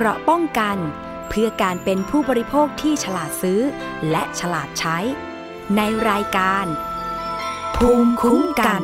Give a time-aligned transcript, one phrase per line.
[0.00, 0.78] เกราะป้องกัน
[1.28, 3.60] เพื่อการเป็นผู้บริโภคที่ฉลาดซื้อ
[4.10, 4.98] และฉลาดใช้
[5.76, 6.66] ในรายการ
[7.76, 8.82] ภูมิคุ้มกัน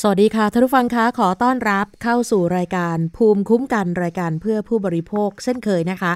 [0.00, 6.12] สวัสดีค่ะท่านผู้ฟังคะขอต้อนรับเข้าสู่รายการภูมิคุ้มกันรายการเพื่อผู้บริโภคเช่นเคยนะคะ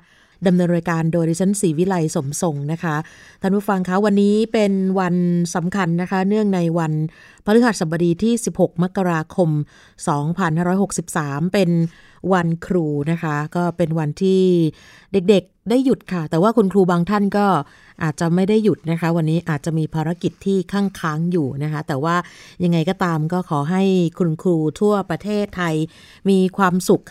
[0.46, 2.96] ดำเนินรายการโดยดิฉันศรีวิไลสมทรงนะคะ
[3.40, 5.16] ท่านผู้ฟังคะวันนี้เป็นวัน
[5.54, 6.92] สำคัญนะคะ เนื่องในวัน
[7.44, 9.50] พฤหัสบดีที่ 16 มกราคม
[10.66, 11.70] 2563 เป็น
[12.32, 14.42] วันครูนะคะ ก็เป็นวันที่
[15.12, 17.46] เด็ก ได้หยุดค่ะ แต่ว่าคุณครูบางท่านก็
[18.02, 22.16] อาจจะไม่ได้หยุดนะคะ วันนี้อาจจะมีภารกิจที่ข้างค้างอยู่นะคะ แต่ว่า
[22.64, 23.82] ยังไงก็ตามก็ขอให้
[24.18, 25.74] คุณครูทั่วประเทศไทย
[26.30, 27.02] มีความสุข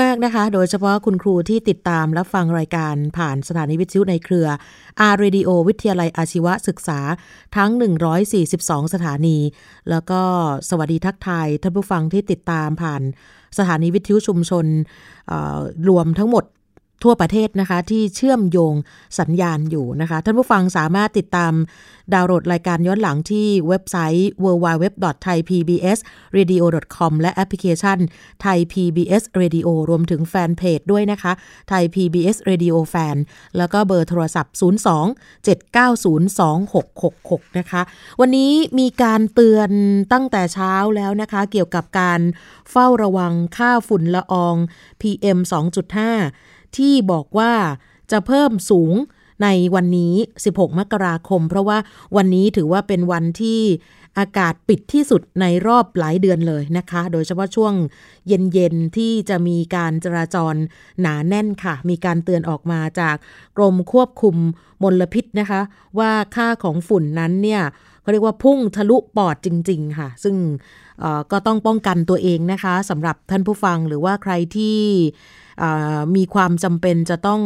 [0.00, 4.48] มาก ๆนะคะ โดยเฉพาะคุณครูที่ติดตามรับฟังรายการผ่านสถานีวิทยุในเครือ
[5.00, 7.00] R Radio วิทยาลัยอาชีวศึกษา
[7.56, 7.70] ทั้ง
[8.32, 9.38] 142 สถานี
[9.90, 10.20] แล้วก็
[10.68, 13.02] สวัสดีทักทายท่านผู้ฟังที่ติดตามผ่าน
[13.58, 14.66] สถานีวิทยุชุมชน
[15.88, 16.44] รวมทั้งหมด
[17.02, 18.74] ทั่วประเทศนะคะที่เชื่อมโยง
[19.18, 21.52] สัญญาณอยู่นะคะ ท่านผู้ฟังสามารถติดตาม
[22.14, 27.98] ดาวน์โหลดรายการย้อนหลังที่เว็บไซต์ www.thaipbsradio.com และแอปพลิเคชัน
[28.44, 31.32] Thai PBS Radio รวมถึงแฟนเพจด้วยนะคะ
[31.70, 33.16] Thai PBS Radio Fan
[33.56, 37.82] แล้วก็เบอร์โทรศัพท์ 02-7902666 นะคะ
[38.20, 39.70] วันนี้มีการเตือน
[40.12, 42.20] ตั้งแต่เช้าแล้วนะคะ เกี่ยวกับการ
[42.70, 44.54] เฝ้าระวังค่าฝุ่นละออง
[45.00, 45.48] PM 2.5
[46.78, 47.52] ที่บอกว่า
[48.10, 48.94] จะเพิ่มสูง
[49.42, 50.14] ในวันนี้
[50.46, 51.78] 16 มกราคม เพราะว่า
[52.16, 53.60] วันนี้ถือว่าเป็นวันที่
[54.18, 57.72] อากาศปิดที่สุดในรอบหลายเดือนเลยนะคะ โดยเฉพาะช่วง
[58.28, 60.54] เย็นๆ ที่จะมีการจราจร
[61.00, 63.16] หนาแน่นค่ะ มีการเตือนออกมาจาก
[63.56, 64.36] กรมควบคุม
[64.82, 65.60] มลพิษนะคะ
[65.98, 67.62] ว่าค่าของฝุ่นนั้นเนี่ย
[68.06, 70.36] เขาเรียกว่าพุ่งทะลุปอดจริง ๆ ค่ะ ซึ่ง
[71.32, 74.78] ก็ต้องป้องกันตัวเองนะคะสำหรับท่านผู้ฟังหรือว่าใครที่
[76.16, 77.42] มีความจำเป็นจะต้อง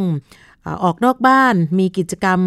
[0.84, 2.40] ออกนอกบ้านมีกิจกรรม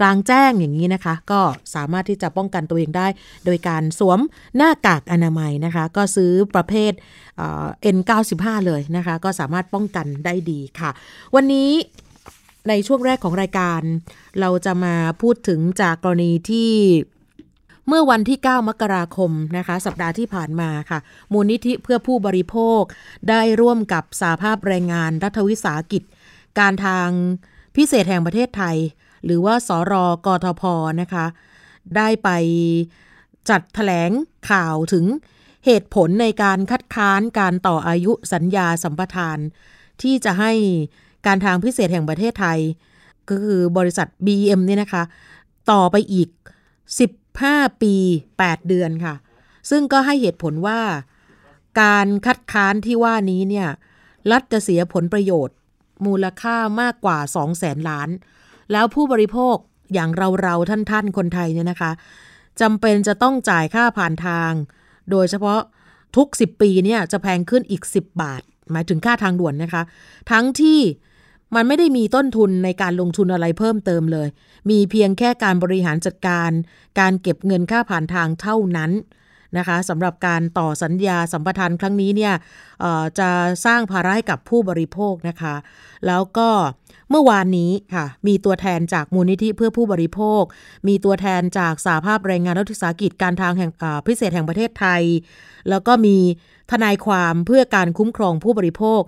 [0.00, 1.40] กลางแจ้งอย่างนี้นะคะ ก็
[1.74, 3.06] สามารถที่จะป้องกันตัวเองได้
[3.44, 4.20] โดยการสวม
[4.56, 6.92] หน้ากากอนามัยนะคะ ก็ซื้อประเภท
[7.96, 10.90] N95 เลยนะคะ ก็สามารถป้องกันได้ดีค่ะ
[11.34, 11.70] วันนี้
[12.68, 13.80] ในช่วงแรกของรายการ
[14.40, 16.70] เราจะมาพูดถึงจากกรณีที่
[17.88, 20.98] เมื่อวันที่ 9 มกราคมนะคะ สัปดาห์ที่ผ่านมาค่ะ
[21.32, 22.82] มูลนิธิเพื่อผู้บริโภค
[23.28, 26.02] ได้ร่วมกับสาภาพแรงงานรัฐวิสาหกิจ
[26.58, 27.08] การทาง
[27.76, 28.76] พิเศษแห่งประเทศไทย
[29.24, 29.94] หรือว่าสร
[30.26, 30.62] กทพ
[31.00, 31.26] นะคะ
[31.96, 32.28] ได้ไป
[33.50, 34.10] จัดถแถลง
[34.50, 35.04] ข่าวถึง
[35.66, 39.38] เหตุผลในการคัดค้านการต่ออายุสัญญาสัมปทาน
[40.02, 40.52] ที่จะให้
[41.26, 42.58] การทางพิเศษแห่งประเทศไทย
[43.28, 45.02] ก็คือบริษัท BM เนี่ยนะคะ
[45.70, 46.28] ต่อไปอีก
[47.42, 47.94] 15 ปี
[48.32, 49.14] 8 เดือนค่ะ
[49.70, 50.80] ซึ่งก็ให้เหตุผลว่า
[51.82, 53.68] การคัดค้านที่ว่านี้เนี่ย
[54.30, 55.56] รัฐจะเสียผลประโยชน์
[56.06, 58.08] มูลค่ามากกว่า 2 0 0แสนล้าน
[58.72, 59.56] แล้วผู้บริโภค
[59.94, 61.92] อย่างเราเราท่านท่านคนไทยเนี่ยนะคะ
[62.60, 64.52] จำเป็นจะต้องจ่ายค่าผ่านทาง
[65.10, 65.60] โดยเฉพาะ
[66.16, 69.82] ทุก 10 ปีเนี่ยจะแพงขึ้นอีก 10 บาท หมายถึงค่าทางด่วนนะคะ
[70.30, 70.78] ทั้งที่
[71.54, 74.28] มันไม่ได้มีต้นทุนในการลงทุนอะไรเพิ่มเติมเลย
[74.70, 76.50] มีเพียงแค่การบริหารจัดการ
[77.00, 78.92] การเก็บเงินค่าผ่านทางเท่านั้น
[79.58, 82.34] นะคะสำหรับการต่อสัญญาสัมปทานครั้งนี้เนี่ย
[83.18, 83.30] จะ
[83.66, 85.54] สร้างภาระให้กับผู้บริโภคนะคะ
[86.06, 86.48] แล้วก็
[87.10, 90.42] เมื่อวานนี้ค่ะมีตัวแทนจากมูลนิธิเพื่อผู้บริโภค
[90.88, 93.70] มีตัวแทนจากสาภาพแรงงานรัฐวิสาหกิจการทางแห่ง
[94.06, 95.02] พิเศษแห่งประเทศไทย
[95.70, 96.16] แล้วก็มี
[96.72, 99.00] ทนายความเพื่อการคุ้มครองผู้บริโภค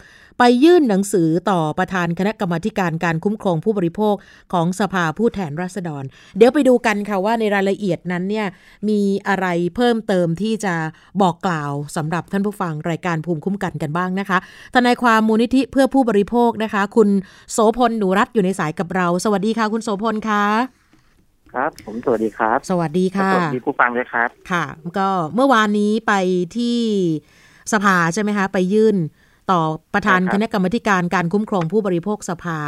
[0.42, 4.14] ไปยื่นหนังสือต่อประธานคณะกรรมาการการคุ้มครองผู้บริโภค
[4.52, 6.04] ของสภาผู้แทนราษฎร
[6.36, 8.46] เดี๋ยวไปดูกันค่ะว่าในรายละเอียดนั้นเนี่ย
[8.88, 9.46] มีอะไร
[9.76, 10.74] เพิ่มเติมที่จะ
[11.22, 14.38] บอกกล่าวสำหรับท่านผู้ฟังรายการภูมิคุ้มกันกันบ้างนะคะ
[14.74, 17.08] ทนายความมูลนิธิเพื่อผู้บริโภคนะคะ คุณ
[17.52, 20.44] โสพลหนูรัตอยู่ในสายกับเรา สวัสดีค่ะ คุณโสพลคะ
[21.54, 24.64] ครับ ผมสวัสดีครับ สวัสดีค่ะสวัสดีผู้ฟังเลยครับ ค่ะ
[24.98, 26.12] ก็เมื่อวานนี้ไป
[26.56, 26.78] ที่
[27.72, 28.96] สภาใช่ไหมคะ ไปยื่น
[29.50, 29.60] ต่อ
[29.94, 32.58] ประธานคณะกรรมการการคุ้มครองผู้บริโภคสภา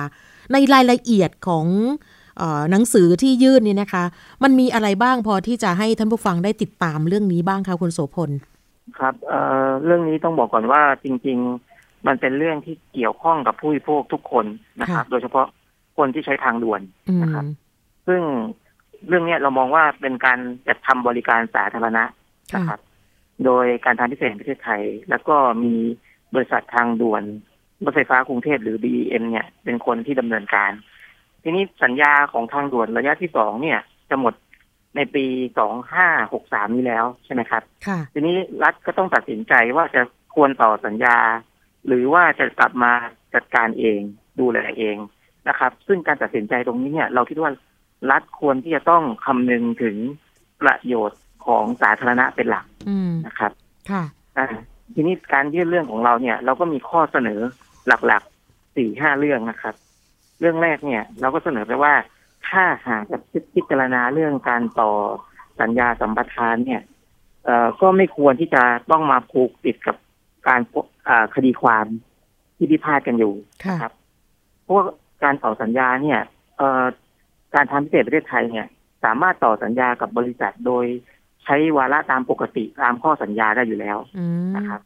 [0.53, 1.67] ในรายละเอียดของ
[2.71, 4.05] หนังสือที่ยื่นนี่นะคะ
[4.43, 8.31] มันมีอะไรบ้างพอที่จะให้ท่านผู้ฟังได้ติดตามเรื่องนี้บ้างคะคุณโสพล
[8.99, 11.39] ครับเเรื่องนี้ต้องบอกก่อนว่าจริง
[11.73, 14.45] ๆ มันเป็นเรื่องที่เกี่ยวข้องกับผู้บริโภคทุกคน
[14.81, 15.47] นะครับ โดยเฉพาะ
[15.99, 16.81] คนที่ใช้ทางด่วน
[17.23, 17.45] นะครับ
[18.07, 18.23] ซึ่ง
[19.09, 20.39] เรื่องนี้เรามองว่าเป็นการ
[20.69, 22.05] จัดทำบริการสาธารณะ
[22.55, 22.81] นะครับ
[23.45, 25.75] โดยการทางพิเศษประเทศไทย แล้วก็มี
[26.35, 27.23] บริษัททางด่วน
[27.85, 30.73] รถไฟฟ้ากรุงเทพหรือ BM เนี่ย เป็นคนที่ดำเนินการ
[31.43, 33.79] ทีนี้สัญญาของทางด่วนระยะที่สองเนี่ย
[34.11, 34.35] จะหมด
[34.97, 35.25] ในปี
[35.59, 37.63] สองห้าหกสามนี้แล้วใช่ไหมครับ
[38.13, 40.03] ทีนี้รัฐก็ต้องตัดสินใจว่าจะ
[40.35, 41.17] ควรต่อสัญญา
[41.87, 42.93] หรือว่าจะกลับมา
[43.35, 44.01] จัดการเอง
[44.41, 44.97] ดูแลเอง
[45.49, 47.51] นะครับ ซึ่งการตัดสินใจตรงนี้เนี่ย เราคิดว่า
[48.11, 49.97] รัฐควรที่จะต้องคำนึงถึง
[50.63, 52.67] ประโยชน์ของสาธารณะเป็นหลัก
[53.27, 53.53] นะครับ
[53.91, 54.03] ค่ะ
[54.95, 57.41] ทีนี้การยื่นเรื่องของเราเนี่ย เราก็มีข้อเสนอ
[57.87, 59.75] หลักๆสี่ห้าเรื่องนะครับ
[60.41, 61.95] เรื่องแรกเนี่ย เราก็เสนอไปว่า
[62.49, 63.19] ถ้าหากจะ
[63.55, 64.93] พิจารณาเรื่องการต่อ
[65.61, 66.83] สัญญาสัมปทานเนี่ย
[67.45, 69.97] เอ่อก็ไม่ควรที่จะต้องมาผูกติดกับ
[70.49, 70.61] การ
[71.35, 71.87] คดีความ
[72.57, 73.35] ที่พิพาทกันอยู่
[73.83, 73.93] ครับ
[74.63, 74.85] เพราะว่า
[75.25, 76.21] การต่อสัญญาเนี่ย
[76.59, 76.85] เอ่อ
[77.55, 78.67] การทำพิเศษประเทศไทยเนี่ย
[79.05, 80.85] สามารถต่อสัญญากับบริษัทโดย
[81.45, 83.99] ใช้วาระตามปกติตามข้อสัญญาได้อยู่แล้ว
[84.57, 84.81] นะครับ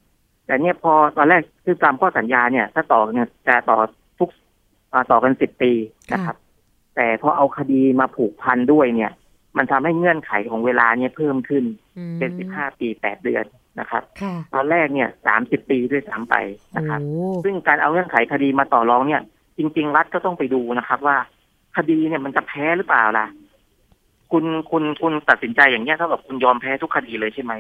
[0.47, 3.79] แต่เนี่ยพอตอนแรกคือตามข้อสัญญาเนี่ย ถ้าต่อเนี่ยจะต่อ
[4.19, 4.31] ทุก
[5.11, 5.73] ต่อกันสิบปี
[6.13, 6.37] นะครับ
[6.97, 9.13] แต่พอเอาคดีมาผูกพันด้วยเนี่ย
[9.57, 11.65] มันทำให้เงื่อนไขของเวลาเนี่ยเพิ่มขึ้น
[12.19, 13.45] เป็นสิบห้าปีแปดเดือน
[13.81, 14.03] นะครับ
[14.55, 16.35] ตอนแรกเนี่ยสามสิบปีด้วยซ้ำไป
[16.77, 17.01] นะครับ
[17.45, 19.23] ซึ่งการเอาเงื่อนไขคดีมาต่อรองเนี่ย
[19.59, 21.17] จริง ๆ รัฐก็ต้องไปดูนะครับ ว่า
[21.77, 23.27] คดีเนี่ยมันจะแพ้หรือเปล่าล่ะ
[24.33, 27.53] คุณคุณคุณตัดสินใจอย่างเนี้ยเท่ากับคุณยอมแพ้ทุกคดีเลยใช่ไหม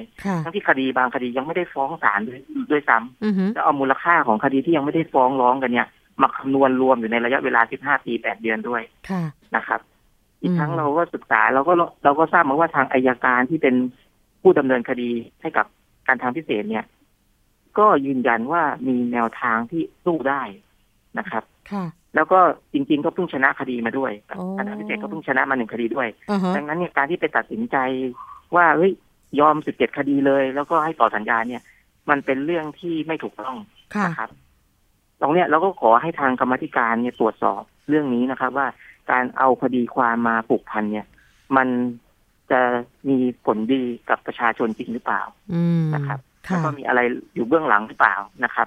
[0.44, 2.40] ทั้งที่คดีบางคดียังไม่ได้ฟ้องศาลด้วย
[2.70, 5.86] ด้วยซ้ำแล้วเอามูลค่าของคดีที่ยังไม่ได้ฟ้องร้องกันเนี่ย
[6.22, 8.82] มาคำนวณรวมอยู่ในระยะเวลา 15 ปี 8 เดือนด้วย
[9.56, 9.80] นะครับ
[10.42, 11.72] อีกทั้งเราก็ศึกษาเราก็
[12.04, 13.74] เราก็ทราบมาว่าทางอายการที่เป็น
[14.42, 15.10] ผู้ดำเนินคดี
[15.40, 15.66] ให้กับ
[16.06, 16.84] การทางพิเศษเนี่ย
[17.78, 20.42] ก็ยืนยันว่ามีแนวทางที่สู้ได้
[21.18, 21.42] นะครับ
[22.14, 22.38] แล้วก็
[22.72, 24.12] จริง ๆ ก็เพิ่งชนะคดีมาด้วย
[24.56, 26.08] อาจารย์พิเศษก็เพิ่งชนะมาหนึ่งคดีด้วย
[26.56, 27.76] ดังนั้นเนี่ยการที่ไปตัดสินใจ
[28.56, 28.92] ว่าเฮ้ย
[29.40, 31.62] ยอมสิบเจ็ดคดีเลย แล้วก็ให้ต่อสัญญาเนี่ย
[32.10, 33.56] มันเป็นเรื่องที่ไม่ถูกต้อง
[34.06, 34.30] นะครับ
[35.20, 38.66] ตรงเนี้ยเราก็ขอให้ทางกรรมธิการเนี่ยตรวจสอบเรื่องนี้นะครับ ว่า
[39.10, 41.06] การเอาคดีความมาปลูกพันเนี่ย
[41.56, 41.68] มัน
[42.50, 42.60] จะ
[43.08, 45.22] มีผลดีกับประชาชนจริงหรือเปล่า
[45.94, 47.00] นะครับแล้วก็มีอะไร
[47.34, 48.66] อยู่เบื้องหลังหรือเปล่านะครับ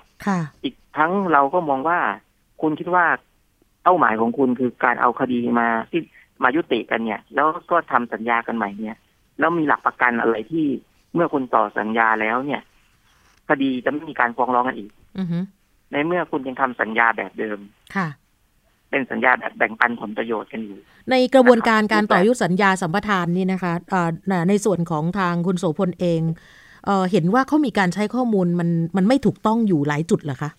[0.64, 2.00] อีกทั้งเราก็มองว่า
[2.62, 6.02] คุณคิดว่าเป้าหมายของคุณคือการเอาคดีมาที่
[6.44, 8.98] มายุติกันเนี่ย แล้วก็ทำสัญญากันใหม่เนี่ย
[9.40, 10.66] แล้วมีหลักประกันอะไรที่
[11.14, 12.62] เมื่อคุณต่อสัญญาแล้วเนี่ย
[13.50, 14.92] คดีจะไม่มีการฟ้องร้องกันอีก
[15.92, 17.60] ในเมื่อคุณยังทำสัญญาแบบเดิม
[17.96, 18.08] ค่ะ
[18.90, 20.80] เป็นสัญญาแบบแบ่งปันผลประโยชน์กันอยู่
[21.12, 23.74] ในกระบวนการการต่อยุสัญญาสัมปทานนี่นะคะ
[24.50, 26.22] ในส่วนของทางคุณโสพลเอง
[26.86, 30.50] เเห็นว่าเขามีการใช้ข้อมูลมันมันไม่ถูกต้องอยู่หลายจุดเหรอคะ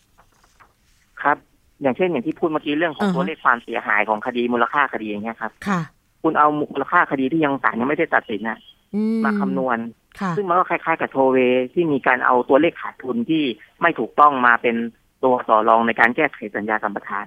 [1.23, 1.39] ครับ
[1.83, 5.81] อย่างเช่นอย่างที่พูดเมื่อกี้เรื่องของตัวเลขความเสียหายของคดีมูลค่าคดีอย่างเงี้ยครับค่ะ
[6.23, 8.59] คุณเอามูลค่าคดีที่ยังศาลยังไม่ได้ตัดสินนะ
[9.25, 9.79] มาคำนวณ
[10.37, 11.37] ซึ่งมันก็คล้ายๆ กับโทเว
[11.73, 13.45] ที่มีการเอาตัวเลขขาดทุนที่
[13.81, 14.77] ไม่ถูกต้องมาเป็น
[15.25, 17.27] ตัวต่อรองในการแก้ไขสัญญาสัมปทาน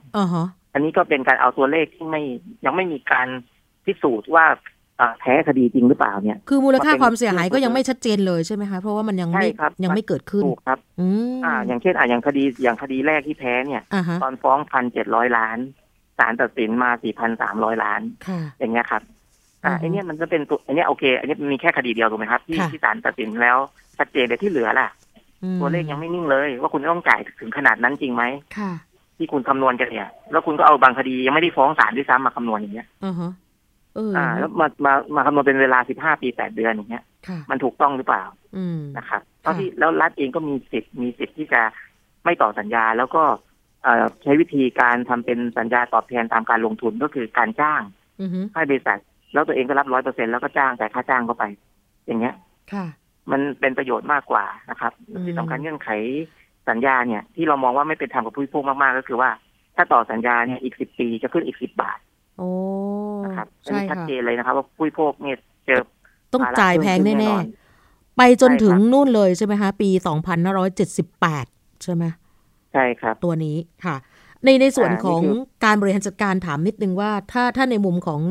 [0.74, 2.22] อันนี้ก็เป็นการเอาตัวเลขที่ไม่
[2.66, 3.28] ยังไม่มีการ
[3.86, 4.46] พิสูจน์ว่า
[5.20, 9.48] แพ้คดีจริงหรือเปล่าเนี่ย คือมูลค่าความเสียหายก็ยังไม่ชัดเจนเลยใช่ไหมคะ เพราะว่ามันยังไม่
[9.84, 10.80] ยังไม่เกิดขึ้นถูกครับ
[11.46, 13.82] อ่า อย่างเช่นอ่าอย่างคดีอย่างคดีแรกที่แพ้เนี่ย
[14.24, 15.58] ตอนฟ้องพันเจ็ดร้อยล้าน
[16.20, 18.02] ศาลตัดสินมาสี่พันสามร้อยล้าน
[18.60, 19.02] อย่างเงี้ยครับ
[19.66, 23.58] อ่าไอเนี้ยมันจะเป็นตัวอันนี้โอเคอันนี้มีแค่คดีเดียวถูกไหมครับ ที่ที่ศาลตัดสินแล้ว
[23.98, 24.88] ชัดเจนแต่ที่เหลือล่ะ
[25.60, 28.24] ตัวเลขยังไม่นิ่งเลย ว่าคุณต้องจ่ายถึงขนาดนั้นจริงไหม
[29.18, 32.88] ที่คุณคำนวณกันเนี่ย แล้วคุณก็เอาบางคดียังไม่ได้ฟ้องศาลด้วยซ้ำมาคำนวณอย่างเงี้ย
[34.18, 37.04] อ่า แล้วมามามาคำนวณเป็นเวลาสิบห้าปีแปดเดือนอย่างเงี้ย
[37.50, 38.24] มันถูกต้องหรือเปล่า
[38.98, 41.62] นะครับเพราะที่แล้วรัฐเองก็มีสิทธิ์มีสิทธิ์ที่จะ
[42.24, 43.24] ไม่ต่อสัญญาแล้วก็
[44.24, 47.82] ใช้วิธีการทำเป็นสัญญาตอบแทนตามการลงทุนก็คือการจ้าง
[48.54, 49.00] ให้บริษัท
[49.34, 51.44] แล้วตัวเองก็รับร้อยเปอร์เซ็นแล้วก็จ้างแต่ค่าจ้างเข้าไป
[52.08, 52.36] อย่างเงี้ย
[52.74, 52.86] ค่ะ
[53.32, 54.92] มันเป็นประโยชน์มากกว่านะครับ
[55.26, 55.90] ที่สำคัญเงื่อนไข
[56.70, 59.30] สัญญาเนี่ย ที่เรามองว่าไม่เป็นธรรมกับผู้บริโภคมากๆ ก็คือว่า
[59.76, 62.00] ถ้าต่อสัญญาเนี่ยอีกสิบปีจะขึ้นอีกสิบบาท
[62.38, 62.50] โอ้
[63.24, 65.82] นะครับใช่ชัดเจนเลยนะครับว่าผู้โภคเนี่ยเจอ
[66.34, 67.34] ต้องจ่ายแพงแน่
[67.76, 71.46] ๆ ไปจนถึงนู่นเลยใช่ไหมคะ ปีสองพันห้าร้อยเจ็ดสิบแปด
[71.84, 72.04] ใช่ไหม
[72.74, 73.96] ใช่ครับ ตัวนี้ค่ะ
[74.44, 75.22] ในในส่วนของ
[75.66, 78.22] การบริหารจัดการถามนิดนึงว่า ถ้าถ้าในมุมของ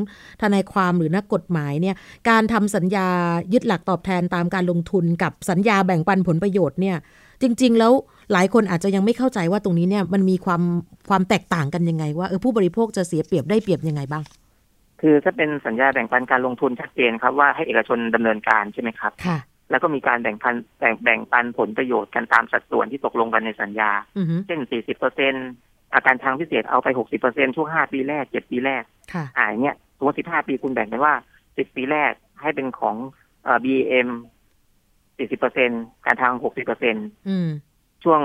[0.40, 1.96] ทนายความหรือนักกฎหมายเนี่ย
[2.28, 3.08] การทำสัญญา
[3.52, 6.96] ยึดหลักตอบแทนตามการลงทุนกับสัญญาแบ่งปันผลประโยชน์เนี่ย
[7.42, 7.92] จริง ๆ แล้ว
[8.32, 10.62] หลายคนอาจจะยังไม่เข้าใจว่าตรงนี้เนี่ยมันมีความ
[11.08, 14.22] ความแตกต่างกันยังไง ว่าเออผู้บริโภคจะเสียเปรียบได้เปรียบยังไงบ้าง
[15.00, 19.38] คือถ้าเป็นสัญญาแบ่งปันการลงทุนชัดเจนครับว่าให้เอกชนดำเนินการใช่ไหมครับค่ะ
[19.70, 23.90] แล้วก็มีการแบ่งปันแบ่งแบ่งปันผลประโยชน์กันตามสัดส่วนที่ตกลงกันในสัญญา
[24.46, 25.34] เช่นสี่สิบเปอร์เซ็น
[25.94, 28.82] อาการทางพิเศษเอาไปหกสิบเปอร์เซ็นช่วงห้าปีแรกเจ็ดปีแรก
[29.12, 31.14] ค่ะอ่าเนี้ยสมมติสิบห้าปีคุณแบ่งไปว่า
[31.56, 32.96] สิบปีแรกให้เป็นของ
[33.44, 34.08] เอ่อบีเอ็ม
[35.22, 35.70] สี่สิบเปอร์เซ็น
[36.06, 36.96] การทางหกสิบเปอร์เซ็น
[38.04, 38.20] ช่วง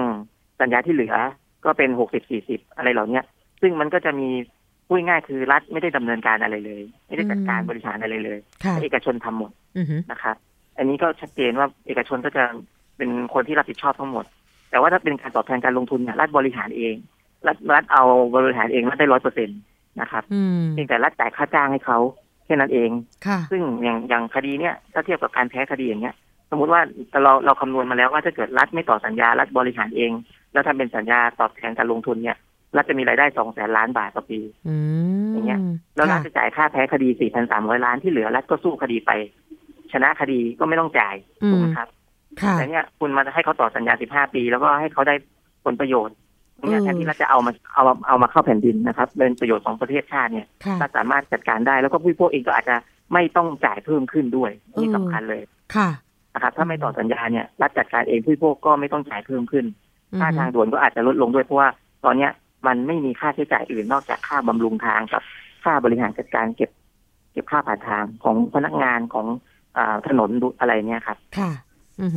[0.62, 1.16] สัญญาที่เหลือ
[1.66, 3.22] ก็เป็นหกสิบสี่สิบอะไรเหล่านี้
[3.62, 4.30] ซึ่งมันก็จะมี
[4.88, 8.40] พูดง่ายคือรัฐไม่ได้ดำเนินการอะไรเลย ไม่ได้จัดการบริหารอะไรเลย
[8.84, 9.52] เอกชนทำหมด
[10.12, 10.36] นะครับ
[10.78, 12.44] อันนี้ก็ชัดเจนว่าเอกชนก็จะ
[12.98, 14.26] เป็นคนที่รับผิดชอบทั้งหมด
[14.70, 16.96] แต่ว่าถ้าเป็นการตอบแทนการลงทุนเนี่ยรัฐบริหารเอง
[17.48, 18.04] รัฐรัฐเอา
[18.36, 19.54] บริหารเองรัฐได้ร้อยเปอร์เซ็นต
[20.02, 20.24] นะครับ
[20.72, 22.00] เพียงแต่รัฐจ่ายค่าจ้างให้เขา
[22.46, 22.90] แค่นั้นเอง
[23.52, 26.16] ซึ่งอย่างอย่างคดีเนี้ยถ้าเทียบกับการแพ้คดีอย่างเงี้ย
[26.52, 26.82] สมมติว่า
[27.24, 30.12] เราเราคำนวณมาแล้วว่าถ้าเกิดรัฐไม่ต่อสัญญารัฐบริหารเอง
[30.54, 32.38] แล้วทำเป็นสัญญาตอบแทนการลงทุนเนี่ย
[32.78, 34.40] รัฐจะมีรายได้สองแสนล้านบาทต่อปี
[35.32, 35.60] อย่างเงี้ย
[35.96, 39.12] แล้วรัฐจะจ่ายค่าแพ้คดีสี่พันสามร้อยล้านที่เหลือรัฐก็สู้คดีไป
[39.92, 41.16] ชนะคดีก็ไม่ต้องจ่าย
[41.50, 41.88] ถูกไหมครับ
[42.54, 45.16] แต่เนี้ยคุณมาให้เขาต่อสัญญาสิบห้าปี แล้วก็ให้เขาได้
[45.66, 46.16] ผลประโยชน์
[46.68, 50.48] เนี่ยแทนที่รัฐจะเอามาเอาเอามาเข้าแผ่นดินนะครับเป็นประโยชน์ของประเทศชาติเนี่ย
[50.82, 52.76] รัฐสามารถจัดการได้แล้วก็ผู้พวกเองก็อาจจะ
[53.14, 55.42] ไม่ต้องจ่ายเพิ่มขึ้นด้วยนี่สำคัญเลย
[55.76, 55.90] ค่ะ
[56.38, 59.66] นะครับ ถ้าไม่ต่อสัญญาเนี่ยรัฐจัดการเองผู้พวกก็ไม่ต้องจ่ายเพิ่มขึ้น
[60.20, 61.70] ค่าทางด่วนก็อาจจะลดลงด้วยเพราะว่า
[62.06, 62.32] ตอนเนี้ย
[62.68, 65.22] มันไม่มีค่าใช้จ่ายอื่นนอกจากค่าบำรุงทางกับ
[65.64, 66.70] ค่าบริหารจัดการเก็บ
[67.32, 69.28] เก็บค่าผ่านทางของพนักงานของ
[69.78, 70.30] อถนน
[70.60, 71.52] อะไรเนี่ยครับ ค่ะ
[72.02, 72.08] อื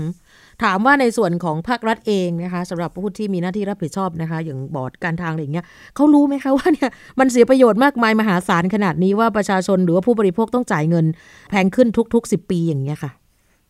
[0.62, 11.06] ถามว่าในส่วนของภาครัฐเองนะคะสำหรับผู้ที่มีหน้าที่รับผิดชอบนะคะ อย่างบอร์ดการทางอะไรอย่างเงี้ยเขารู้ไหมคะว่าเนี่ยมันเสียประโยชน์มากมายมหาศาลขนาดนี้ว่าประชาชนหรือว่าผู้บริโภคต้องจ่ายเงิน
[11.50, 13.10] แพงขึ้นทุกๆสิบปีอย่างเงี้ยค่ะ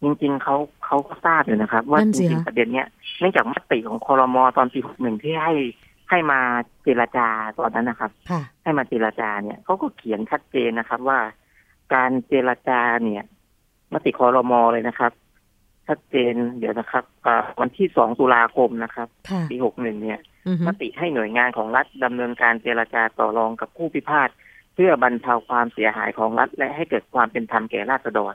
[0.02, 2.88] จริง ๆเขาเขาก็ทราบอยู่นะครับ ว่าจริงๆประเด็นเนี้ย
[3.19, 5.54] เนื่องจากมติของคอรมอตอนปีหกหนึ่งที่ให้
[6.11, 6.40] ให้มา
[6.83, 7.28] เจรจา
[7.59, 8.11] ตอนนั้นนะครับ
[8.62, 11.19] ให้มาเจรจาเนี่ยเขาก็เขียนชัดเจนนะครับว่า
[11.95, 13.25] การเจรจาเนี่ย
[13.92, 15.12] มติคอรมอเลยนะครับ
[15.88, 17.04] ชัดเจนเดี๋ยวนะครับ
[17.61, 19.09] วันที่สองตุลาคมนะครับ
[19.50, 20.21] ปีหกหนึ่งเนี่ย
[20.66, 24.28] มติให้หน่วยงานของรัฐดำเนินการเจรจาต่อรองกับผู้พิพาท
[24.75, 28.35] เพื่อบรรเทาความเสียหายของรัฐ และให้เกิดความเป็นธรรมแก่ราษฎร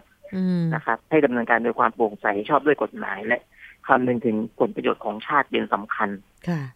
[0.75, 3.39] นะครับให้ดำเนินการโดยความโปร่งใสชอบด้วยกฎหมายและ
[3.88, 6.10] คำนึงถึงผลประโยชน์ของชาติเป็นสำคัญ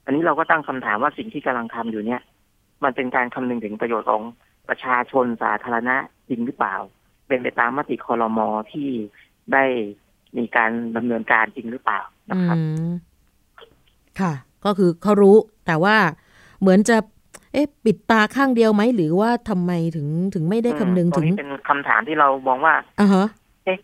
[0.06, 2.22] อันนี้เราก็ตั้งคำถามว่าสิ่งที่กำลังทำอยู่เนี่ย
[2.84, 4.24] มันเป็นการคำนึงถึงประโยชน์ของ
[4.70, 5.96] ประชาชนสาธารณะ
[6.30, 6.76] จริงหรือเปล่า
[7.28, 8.90] เป็นไปตามมติคอรมอที่
[9.54, 9.66] ได้
[10.38, 12.00] มีการดำเนินการจริงหรือเปล่า
[12.32, 12.58] นะครับ
[14.20, 14.34] ค่ะ
[14.66, 15.36] ก็คือเขารู้
[15.66, 15.96] แต่ว่า
[16.62, 16.98] เหมือนจะ
[17.54, 23.30] เอ๊ะ ปิดตาข้างเดียวไหม หรือว่าทำไมถึงถึงไม่ได้คำนึงถึงเป็นคำถามที่เรามองว่าอ่าฮะเอ๊ะ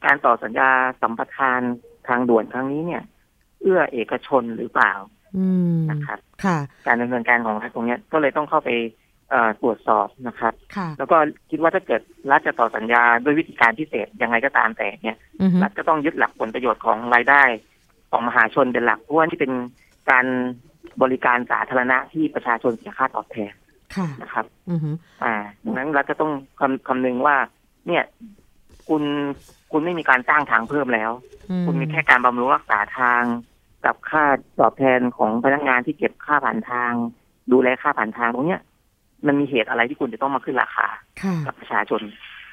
[0.06, 0.70] การต่อสัญญา
[1.02, 1.62] สัมปทาน
[2.08, 3.04] ทางด่วนครั้งนี้เนี่ย
[3.62, 4.94] เอื้อเอกชนหรือเปล่า
[5.92, 8.70] นะครับค่ะ การดำเนินการของรัฐตรงนี้ก็เลยต้องเข้าไป
[9.62, 10.54] ตรวจสอบนะครับ
[10.98, 11.18] แล้วก็
[11.50, 12.02] คิดว่าถ้าเกิด
[12.32, 15.18] รัฐจะต่อสัญญาด้วยวิธีการพิเศษยังไงก็ตามแต่เนี่ย
[15.64, 17.44] รัฐก็ต้องยึดหลักผลประโยชน์ของรายได้
[18.12, 19.52] ของมหาชนเป็นหลักเพราะว่าที่เป็น
[20.12, 20.26] การ
[21.02, 23.54] บริการสาธารณะที่ประชาชนเสียค่าตอบแทน
[24.22, 24.46] นะครับ
[25.24, 27.36] อ่าดังนั้นรัฐก็ต้องคำคำนึงว่า
[27.88, 28.04] เนี่ย
[28.90, 29.04] คุณ
[29.78, 31.12] คุณไม่มีการจ้างทางเพิ่มแล้ว
[31.66, 33.24] คุณมีแค่การบำรุงรักษาทาง
[33.86, 34.24] กับค่า
[34.60, 36.92] ตอบแทนของพนักงานที่เก็บค่าผ่านทาง
[37.52, 38.62] ดูแลค่าผ่านทางตรงเนี้ย
[39.28, 40.88] มันมีเหตุอะไรที่คุณจะต้องมาขึ้นราคา
[41.46, 42.02] กับประชาชน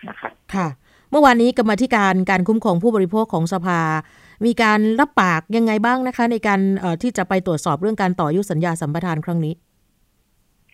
[0.09, 0.67] นะครับค่ะ
[1.11, 3.81] เมื่อวานนี้กรรมธิการการคุ้มครองผู้บริโภคของสภา
[4.47, 6.61] มีการรับปากยังไงบ้างนะคะ ในการ
[7.03, 9.55] ที่จะไปตรวจสอบเรื่องการต่อยุสัญญาสัมปทานครั้งนี้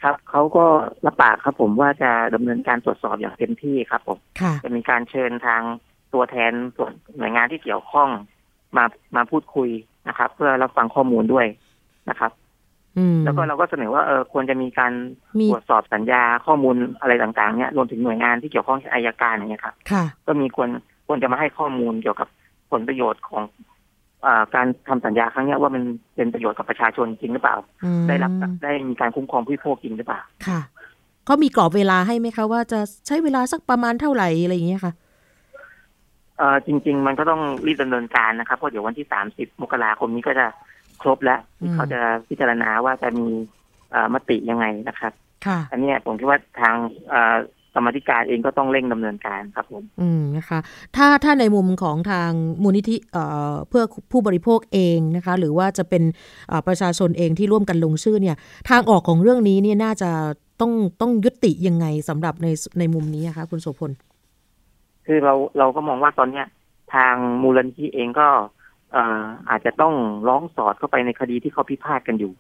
[0.03, 0.65] ครับเขาก็
[1.07, 4.19] รับปากครับผมว่าจะดำเนินการตรวจสอบอย่างเต็มที่ครับผม
[4.65, 5.63] จะมีการเชิญทาง
[6.15, 8.09] ตัวแทนส่วนหน่วยงานที่เกี่ยวข้อง
[8.77, 8.85] มา
[9.17, 9.69] มาพูดคุย
[10.09, 11.47] นะครับ เพื่อรับฟังข้อมูลด้วย
[12.11, 12.33] นะครับ
[13.25, 14.93] แล้วก็เราก็เสนอว่าเออควรจะมีการ
[15.51, 19.75] ตรวจสอบสัญญาข้อมูลอะไรต่างๆเนี่ยรวมถึงหน่วยงานที่เกี่ยวข้องอายการอย่างเงี้ยครับ
[20.27, 20.69] ก็มีควร
[21.07, 22.29] ควรจะมาให้ข้อมูลเกี่ยวกับ
[22.71, 23.43] ผลประโยชน์ของ
[24.27, 25.83] อการทำสัญญาครั้งนี้ว่ามัน
[26.17, 27.57] เป็นประโยชน์กับประชาชนจริงหรือเปล่า
[28.09, 30.61] ได้รับได้มีการคุ้มครองผู้บริโภคจริงหรือเปล่าค่ะ
[31.25, 34.93] เขามีกรอบเวลาให้ไหมคะว่าจะใช้เวลาสักประมาณเท่าไหร่อะไรอย่างเงี้ยค่ะ
[36.39, 40.47] เออจริง ๆ มันก็ต้องรีบดำเนินการนะครับเพราะเดี๋ยววันที่สามสิบมกราคมนี้ก็จะ
[41.03, 41.41] ครบแล้ว
[41.75, 43.29] เขาจะพิจารณาว่าจะมี
[44.15, 45.13] มติยังไงนะครับ
[45.71, 46.75] อันนี้ผมคิดว่าทาง
[47.75, 50.59] กรรมธิการเองก็ต้องเร่งดำเนินการครับผม อืมนะคะ
[50.97, 52.31] ถ้าถ้าในมุมของทาง
[52.63, 52.97] มูลนิธิ
[53.69, 56.03] เพื่อผู้บริโภคเองนะคะ หรือว่าจะเป็น
[56.67, 58.37] ประชาชนเองที่ร่วมกันลงชื่อเนี่ย
[58.71, 60.11] ทางออกของเรื่องนี้เนี่ยน่าจะ
[60.61, 62.47] ต้องต้องยุติยังไงสำหรับใน
[62.79, 63.91] ในมุมนี้นะคะคุณโสพล
[65.09, 66.47] คือเราเราก็มองว่าตอนเนี้ย
[66.95, 68.29] ทางมูลนิธิเองก็
[69.51, 69.95] อาจจะต้อง
[70.29, 72.33] ร้องสอดเข้าไปในคดีที่เขาพิพาทกันอยู่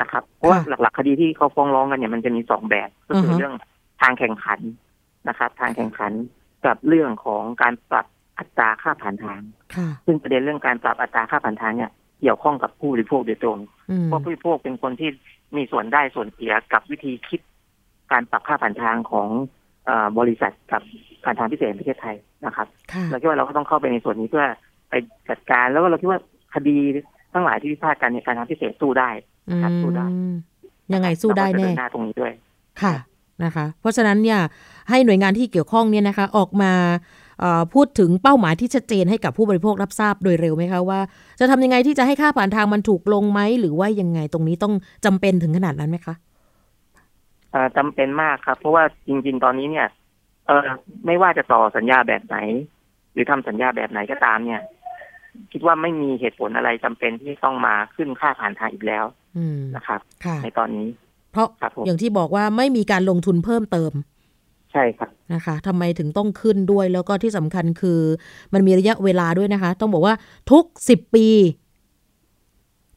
[0.00, 3.54] นะครับ เพราะว่าหลัก ๆ คดีที่เขาฟ้องร้องกันเนี่ยมันจะมีสองแบบก็คือเรื่อง
[4.00, 4.60] ทางแข่งขัน
[5.28, 6.12] นะครับ ทางแข่งขัน
[6.66, 8.06] กับเรื่องของการปรับ
[8.38, 9.40] อัตราค่าผ่านทาง
[10.06, 13.58] ซึ่งประเด็นเรื่องการปรับอัตราค่าผ่านทางเนี่ยเกี่ยวข้องกับผู้บริโภคโดยตรง
[14.04, 15.10] เพราะผู้บริโภคเป็นคนที่
[15.56, 17.40] มีส่วนได้ส่วนเสียกับวิธีคิด
[18.12, 19.28] การปรับค่าผ่านทางของ
[20.18, 20.82] บริษัทกับ
[21.24, 22.66] การทางพิเศษประเทศไทยนะครับ
[23.10, 24.44] เราคิดว่าเราก็ต้องเข้าไปในส่วนนี้เพื่อ
[24.90, 24.94] ไป
[25.28, 26.20] จัดการแล้วก็เราคิดว่า
[26.54, 26.76] คดี
[27.32, 29.10] ทั้งหลายที่พิพาทกันในการทางพิเศษสู้ได้
[29.62, 30.06] ครับสู้ได้
[30.94, 32.32] ยังไงสู้ได้แน่ตรงนี้ด้วย
[32.82, 32.94] ค่ะ
[33.44, 34.40] นะคะ เพราะฉะนั้นเนี่ย
[34.90, 36.72] ให้หน่วยงานที่เกี่ยวข้องเนี่ยนะคะ ออกมา
[37.74, 41.00] พูดถึงเป้าหมายที่ชัดเจนให้กับผู้บริโภครับทราบโดยเร็วไหมคะว่า
[41.40, 46.14] จะทำยังไงที่จะให้ค่าผ่านทางมันถูกลงไหมหรือว่ายังไงตรงนี้ต้องจำเป็นถึงขนาดนั้นไหมคะ
[47.76, 49.86] จำเป็นมากครับ เพราะว่าจริง ๆ ตอนนี้เนี่ย
[50.48, 50.68] เออ
[51.06, 52.36] ไม่ว่าจะต่อสัญญาแบบไหน
[53.12, 54.62] หรือทำสัญญาแบบไหนก็ตามเนี่ย
[55.52, 59.04] คิดว่าไม่มีเหตุผลอะไรจำเป็นที่ต้องมาขึ้นค่าผ่านทางอีกแล้ว
[59.76, 60.00] นะครับ
[60.42, 60.88] ในตอนนี้
[61.32, 61.48] เพราะ
[61.86, 63.92] อย่างที่บอกว่าไม่มีการลงทุนเพิ่มเติม
[64.72, 68.00] ใช่ครับนะคะทำไมถึงต้องขึ้นด้วยแล้วก็ที่สำคัญคือ
[68.52, 70.14] มันมีระยะเวลาด้วยนะคะ ต้องบอกว่า
[70.50, 71.26] ทุกสิบปี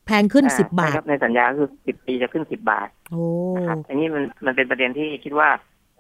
[0.06, 3.24] แพงขึ้นสิบบาทในสัญญาคือสิบปีจะขึ้นสิบบาทโอ้
[3.58, 5.50] นะครับอันนี้มันมันเป็นประเด็นที่คิดว่า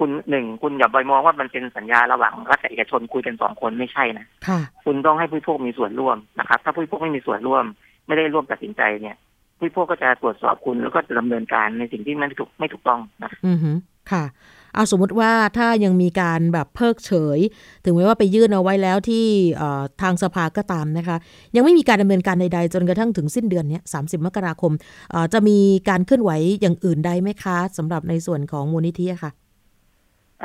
[0.02, 7.66] คุณหนึ่งคุณอย่าไปมองว่ามันเป็นสัญญาระหว่างรัฐกับเอกชนคุยกันสองคนไม่ใช่นะค่ะคุณต้องให้ผู้พวกมีส่วนร่วมนะครับ ถ้าผู้พวกไม่มีส่วนร่วม
[8.08, 9.16] ไม่ได้ร่วมตัดสินใจเนี่ย
[9.60, 13.72] ผู้พวกก็จะตรวจสอบคุณแล้วก็จะดำเนินการในสิ่งที่ไม่ถูกไม่ถูกต้องนะอือฮึ
[14.12, 14.24] ค่ะ
[14.76, 17.40] เอาสมมติว่าถ้ายังมีการแบบเพิกเฉย
[17.84, 19.26] ถึงแม้ว่าไปยื่นเอาไว้แล้วที่
[20.02, 21.18] ทางสภาก็ตามนะคะ
[21.56, 24.72] ยังไม่มีการดำเนินการใดๆ จนกระทั่งถึงสิ้นเดือนนี้สามสิบมกราคม
[25.34, 25.58] จะมี
[25.90, 26.32] การเคลื่อนไหว
[26.62, 29.32] อย่างอื่นใดไหมคะสำหรับในส่วนของมูลนิธิค่ะ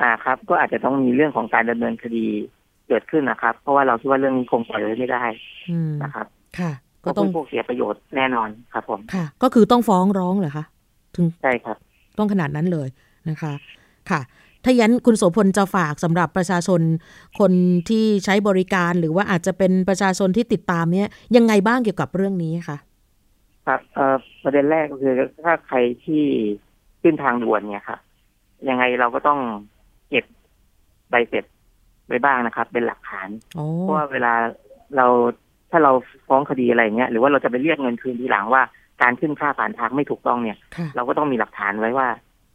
[0.00, 2.26] อ่าครับ ก็อาจจะต้องมีเรื่องของการดำเนินคดี
[2.88, 5.25] เกิดขึ้นนะครับ เพราะว่าเราคิดว่าเรื่องนี้คงปล่อยไว้ไม่ได้
[6.03, 6.26] นะครับ
[6.59, 6.73] ค่ะ
[7.05, 10.65] ก็ต้องพวกเสียประโยชน์แน่นอนครับผมค่ะ ก็คือต้องฟ้องร้องเหรอคะ
[11.15, 11.76] ถึงใช่ครับ
[12.19, 12.88] ต้องขนาดนั้นเลย
[13.29, 13.53] นะคะ
[14.11, 14.21] ค่ะ
[14.65, 16.81] ถ้ายันคุณโสพลจะฝากสำหรับประชาชน
[17.38, 17.53] คน
[17.88, 22.79] ที่ใช้บริการหรือว่าอาจจะเป็นประชาชนที่ติดตามเนี้ยยังไงบ้างเกี่ยวกับเรื่องนี้คะ
[23.67, 26.23] ครับเอ่อประเด็นแรกก็คือถ้าใครที่
[27.03, 28.00] ขึ้นทางด่วนเนี่ยครับ
[28.69, 29.41] ยังไงเราก็ต้อง
[30.09, 30.25] เก็บ
[31.11, 31.45] ใบเสร็จ
[32.09, 33.29] ไว้บ้างนะครับ เป็นหลักฐาน
[33.81, 34.33] เพราะว่าเวลา
[34.97, 35.07] เรา
[35.71, 35.93] ถ้าเรา
[36.29, 38.63] ฟ้องคดีอะไรเงี้ยหรือว่าเราจะไปเรียกเงินคืนทีหลังว่า
[39.03, 40.59] การขึ้นค่าผ่านทางไม่ถูกต้องเนี่ย
[40.97, 42.09] เราก็ต้องมีหลักฐานไว้ว่า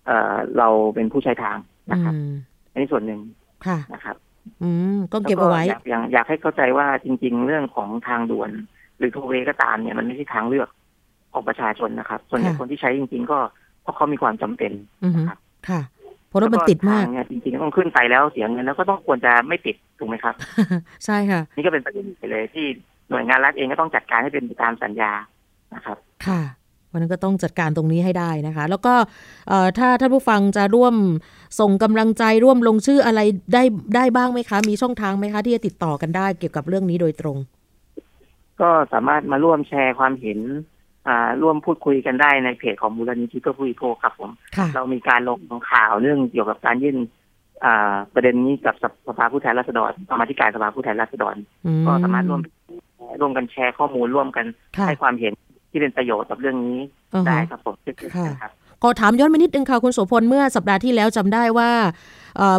[0.08, 1.58] เออเราเป็นผู้ใช้ทาง
[1.92, 2.14] นะครับ
[2.72, 3.20] อันนี้ส่วนหนึ่ง
[3.94, 4.16] นะครับ
[4.64, 8.50] อืมก็เก็บเอาไว้อยากอยากให้เข้าใจว่าจริง ๆ เรื่องของทางด่วน
[8.98, 10.70] หรือโทเวก็ตามเนี่ยมันไม่ใช่ทางเลือก
[11.34, 13.40] ของประชาชนนะครับ ส่วนใหญ่คนที่ใช้จริง ๆ ก็
[13.82, 14.72] เพราะเขามีความจำเป็น
[15.16, 15.82] นะครับค่ะ
[16.32, 20.36] เพราะรถมันติดมากเนี่ยจริงๆต้องขึ้นไปแล้วเสียเงินแล้วก็ต้องควรจะไม่ติดถูกไหมครับ
[21.06, 22.66] ใช่ค่ะ นี่ก็เป็นประเด็นไปเลยที่
[23.10, 25.12] หน่วยงานรัฐเองก็ต้องจัดการให้เป็นไปตามสัญญา
[25.74, 26.42] นะครับ ค่ะ
[26.92, 28.94] วันนั้นก็ต้องจัดการตรงนี้ให้ได้นะคะ แล้วก็
[29.78, 30.96] ถ้าท่านผู้ฟังจะร่วม
[31.60, 33.20] ส่งกำลังใจร่วมลงชื่ออะไร
[33.54, 33.64] ได้
[33.96, 37.38] ได้บ้างไหมคะ มีช่องทางไหมคะ ที่จะติดต่อกันได้เกี่ยวกับเรื่องนี้โดยตรง
[38.62, 40.40] ก็สามารถมาร่วมแชร์ความเห็น
[41.42, 44.30] ร่วมพูดคุยกันได้ในเพจของมูลนิธิเพื่อผู้บริโภคครับผม
[44.76, 46.98] เรามีการลงข่าวเรื่องเกี่ยวกับการยื่น
[48.14, 48.76] ประเด็นนี้กับ
[49.08, 51.36] สภาผู้แทนราษฎรกรรมธิการสภาผู้แทนราษฎร
[51.86, 52.42] ก็สามารถร่วม
[53.20, 54.46] ร่วมกันแชร์ข้อมูลร่วมกัน
[54.88, 55.34] ให้ความเห็น
[55.72, 56.80] ที่เป็นประโยชน์กับเรื่องนี้
[57.28, 57.76] ได้ครับผม
[58.42, 58.52] ครับ
[58.84, 61.72] ขอถามย้อนไปนิดนึงค่ะคุณโสพลเมื่อสัปดาห์ที่แล้วจำได้ว่า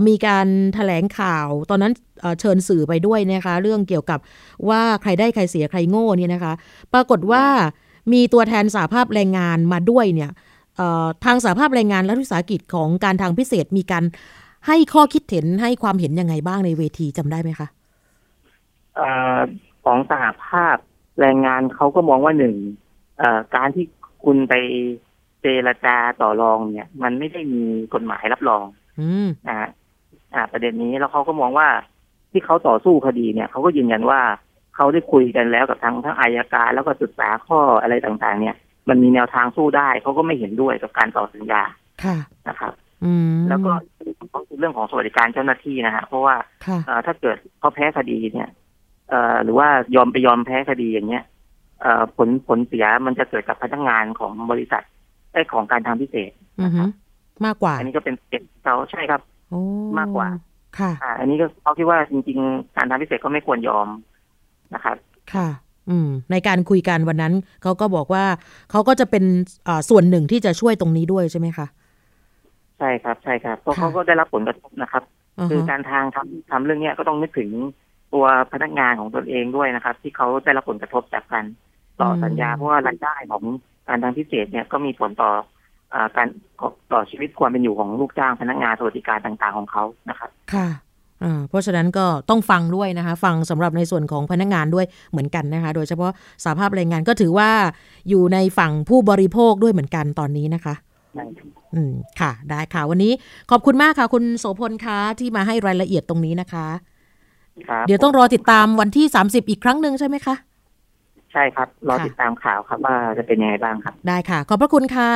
[0.08, 1.92] มีการถแถลงข่าวตอนนั้น
[2.40, 4.18] เชิญสื่อไปด้วยนะคะ เรื่องเกี่ยวกับ
[4.68, 6.52] ว่าใครได้ใครเสียใครโง่เนี่ยนะคะ
[6.92, 7.44] ปรากฏว่า
[8.12, 10.30] มีตัวแทนสาภาพแรงงานมาด้วยเนี่ย
[11.24, 14.04] ทางสาภาพแรงงานและวิสาหกิจของการทางพิเศษมีการ
[14.66, 17.68] ให้ข้อคิดเห็นให้ความเห็นยังไงบ้างในเวทีจำได้ไหมคะ
[18.98, 19.02] อ
[19.84, 20.76] ของสหภาพ
[21.20, 22.54] แรงงานเขาก็มองว่าหนึ่ง
[23.56, 23.84] การที่
[24.24, 24.54] คุณไป
[25.42, 27.62] เจรจาต่อรองเนี่ย มันไม่ได้มี
[27.94, 28.64] กฎหมายรับรอง
[29.48, 29.68] นะฮะ
[30.52, 31.68] ประเด็นนี้แล้วเขาก็มองว่า
[32.30, 34.20] ที่เขาต่อสู้คดีเนี่ยเขาก็ยืนยันว่า
[34.76, 38.56] เขาได้คุยกันแล้วกับทางทั้งอายการ แล้วก็ศึกษาข้ออะไรต่างๆ เนี่ย
[38.88, 41.62] มันมีแนวทางสู้ได้เขาก็ไม่เห็นด้วยกับการต่อสัญญา
[42.04, 42.16] ค่ะ
[42.48, 42.72] นะครับ
[43.48, 43.72] แล้วก็
[44.58, 46.34] เรื่องของสวัสดิการเจ้าหน้าที่นะฮะเพราะว่า
[47.06, 48.48] ถ้าเกิดเขาแพ้คดีเนี่ย
[49.44, 51.24] หรือว่ายอมไปยอมแพ้คดีอย่างเงี้ย
[52.16, 54.82] ผลผลเสียมันจะเกิดกับพนักงานของบริษัท
[55.32, 56.32] ไอ้ของการทำพิเศษ
[57.44, 59.20] มากกว่า อันนี้ก็เป็นเก็บเขาใช่ครับ
[59.98, 60.28] มากกว่า
[60.78, 63.88] ค่ะอันนี้ก็เขาคิดว่าจริง ๆ การทำพิเศษก็ไม่ควรยอม
[64.74, 64.96] นะครับ
[65.34, 65.48] ค่ะ
[65.90, 68.24] อืมในการคุยกันวันนั้นเขาก็บอกว่า
[68.70, 69.24] เขาก็จะเป็น
[69.90, 71.66] ส่วนหนึ่งที่จะช่วยตรงนี้ด้วยใช่ไหมคะ
[72.78, 75.02] ใช่ครับใช่ครับเพราะเขาก็ได้รับผลกระทบนะครับ
[75.50, 77.50] คือการทางทำทำเรื่องเนี้ยก็ต้องนึกถึง
[78.14, 81.44] ตัวพนักงานของตนเองด้วยนะครับ ที่เขาได้รับผลกระทบจากการ
[82.00, 83.42] ต่อสัญญาเพราะว่ารายได้ของ
[83.88, 85.30] การทางพิเศษเนี่ยก็มีผลต่อ
[86.16, 86.28] การ
[86.92, 90.68] ต่อชีวิตความเป็นอยู่ของลูกจ้างพนักงานสวัสดิการต่างๆของเขานะครับ ค่ะ
[91.48, 96.10] เพราะฉะนั้นก็ต้องฟังด้วยนะคะ ฟังสำหรับในส่วนของพนักงานด้วยเหมือนกันนะคะ โดยเฉพาะ
[96.44, 97.50] สาภาพแรงงานก็ถือว่า
[98.08, 100.74] อยู่ในฝั่งผู้บริโภคด้วยเหมือนกันตอนนี้นะคะ
[101.74, 103.12] อืมค่ะ ได้ค่ะ วันนี้
[103.50, 106.66] ขอบคุณมากค่ะ คุณโสพลคะที่มาให้รายละเอียดตรงนี้นะคะ
[107.86, 110.34] เดี๋ยวต้องรอติดตามวันที่สามสิบอีกครั้งหนึ่งใช่ไหมคะ
[111.32, 115.10] ใช่ครับ รอติดตามข่าวครับว่าจะเป็นยังไงบ้างครับ ได้ค่ะ ขอบพระคุณค่ะ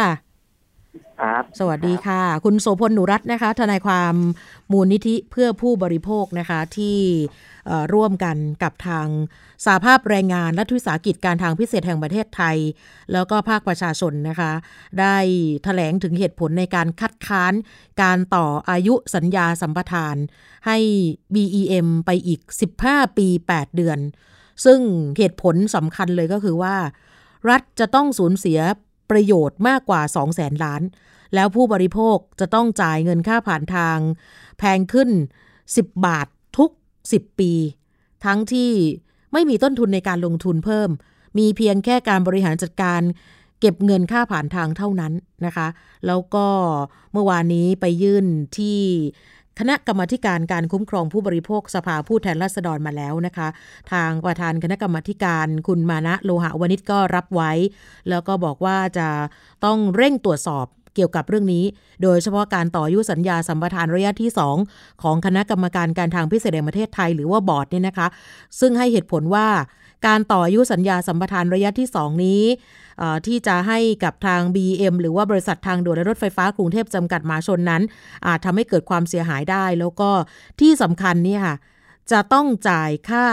[1.21, 4.15] ครับ สวัสดีค่ะ คุณโสพลหนูรัตน์นะคะ ทนายความ
[4.73, 6.99] มูลนิธิเพื่อผู้บริโภคนะคะที่
[7.95, 9.07] ร่วมกันกับทาง
[9.67, 12.57] สาภาพแรงงานและทุสาหกิจการทางพิเศษแห่งประเทศไทย
[13.13, 14.53] แล้วก็ภาคประชาชนนะคะ
[15.01, 15.17] ได้
[15.57, 17.53] ถแถลงถึงเหตุผลในการคัดค้าน
[18.03, 20.17] การต่ออายุสัญญาสัมปทาน
[20.67, 20.79] ให้
[21.35, 22.41] BEM ไปอีก
[22.81, 23.99] 15 ปี 8 เดือน
[24.65, 24.81] ซึ่ง
[25.19, 26.77] เหตุผลสำคัญเลยก็คือว่า
[27.51, 28.61] รัฐจะต้องสูญเสีย
[29.11, 30.83] ประโยชน์มากกว่า 2 0 0แสนล้าน
[31.35, 33.99] แล้วผู้บริโภคจะต้องจ่ายเงินค่าผ่านทาง
[34.59, 35.11] แพงขึ้น
[35.57, 36.27] 10 บาท
[36.59, 36.71] ทุก
[37.05, 37.53] 10 ปี
[38.25, 38.73] ทั้งที่
[39.33, 40.91] ไม่มีต้นทุนในการลงทุนเพิ่ม
[41.39, 43.01] มีเพียงแค่การบริหารจัดการ
[43.61, 45.13] เก็บเงินค่าผ่านทางเท่านั้น
[45.47, 45.69] นะคะ
[46.07, 46.47] แล้วก็
[47.13, 48.27] เมื่อวานนี้ไปยื่น
[48.59, 48.79] ที่
[49.61, 53.49] คณะกรรมการการคุ้มครองผู้บริโภคสภาผู้แทนราษฎรมาแล้วนะคะ
[53.93, 57.53] ทางประธานคณะกรรมการคุณมานะโลหะวณิชก็รับไว้
[58.09, 59.09] แล้วก็บอกว่าจะ
[59.65, 60.67] ต้องเร่งตรวจสอบ
[60.97, 61.65] เกี่ยวกับเรื่องนี้
[62.03, 64.31] โดยเฉพาะการต่อยุสัญญาสัมปทานระยะที่
[64.67, 68.09] 2 ของคณะกรรมการการทางพิเศษแห่งประเทศไทยหรือว่าบอร์ดเนี่ยนะคะ
[68.61, 69.47] ซึ่งให้เหตุผลว่า
[70.07, 72.43] การต่ออายุสัญญาสัมปทานระยะที่ 2 นี้
[73.27, 77.83] ที่จะให้กับทาง BM หรือว่าบริษัททางด่วนและรถไฟฟ้ากรุงเทพจำกัดมาชนนั้น
[78.27, 80.11] อาจทำให้เกิดความเสียหายได้ แล้วก็
[80.61, 81.57] ที่สำคัญนี่ค่ะ
[82.13, 83.27] จะต้องจ่ายค่า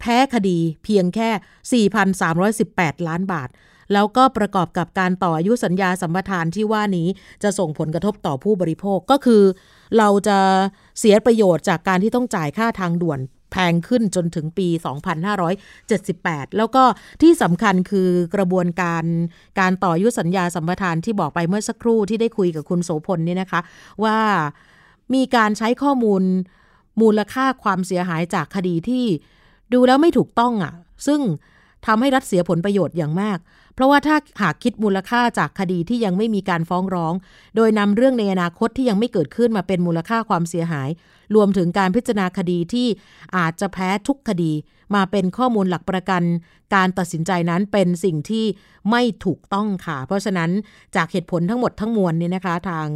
[0.00, 1.84] แพ้คดีเพียงแค่
[2.46, 3.48] 4,318 ล้านบาท
[3.92, 7.08] แล้วก็ประกอบกับการต่ออายุสัญญาสัมปทานที่ว่านี้
[7.42, 9.42] จะส่งผลกระทบต่อผู้บริโภคก็คือ
[9.98, 10.38] เราจะ
[10.98, 14.68] เสียประโยชน์จากการที่ต้องจ่ายค่าทางด่วนแพงขึ้นจนถึงปี
[15.62, 16.82] 2578 แล้วก็
[17.22, 19.04] ที่สำคัญคือกระบวนการ
[19.60, 23.60] การต่อยุสัญญาสัมปทานที่บอกไปเมื่อสักครู่ที่ได้คุยกับคุณโสพลนี่นะคะ
[24.04, 24.18] ว่า
[25.14, 26.22] มีการใช้ข้อมูล
[27.00, 29.04] มูลค่าความเสียหายจากคดีที่
[29.72, 30.72] ดูแล้วไม่ถูกต้องอะ่ะ
[31.06, 31.20] ซึ่ง
[31.86, 33.38] ทำให้รัฐเสียผลประโยชน์อย่างมาก
[33.74, 37.14] เพราะว่าถ้าหากคิดมูลค่าจากคดีที่ยังไม่มีการฟ้องร้อง
[37.56, 40.88] โดยนำเรื่องในอนาคตที่ยังไม่เกิดขึ้นมาเป็นมูลค่าความเสียหาย
[41.34, 42.86] รวมถึงการพิจารณาคดีที่
[43.36, 44.52] อาจจะแพ้ทุกคดี
[44.94, 46.22] มาเป็นข้อมูลหลักประกัน
[46.74, 48.44] การตัดสินใจนั้นเป็นสิ่งที่
[48.90, 50.50] ไม่ถูกต้องค่ะ เพราะฉะนั้น
[50.96, 52.86] จากเหตุผลทั้งหมดทั้งมวลนี่นะคะ ทาง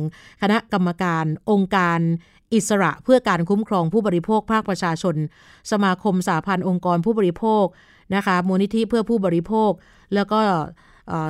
[0.43, 2.01] คณะกรรมการองค์การ
[2.55, 5.17] อิสระเพื่อการคุ้มครองผู้บริโภคภาคประชาชน
[5.71, 7.65] สมาคมสาพันธ์องค์กรผู้บริโภค
[8.15, 9.71] นะคะมูลนิธิเพื่อผู้บริโภค
[10.15, 10.41] แล้วก็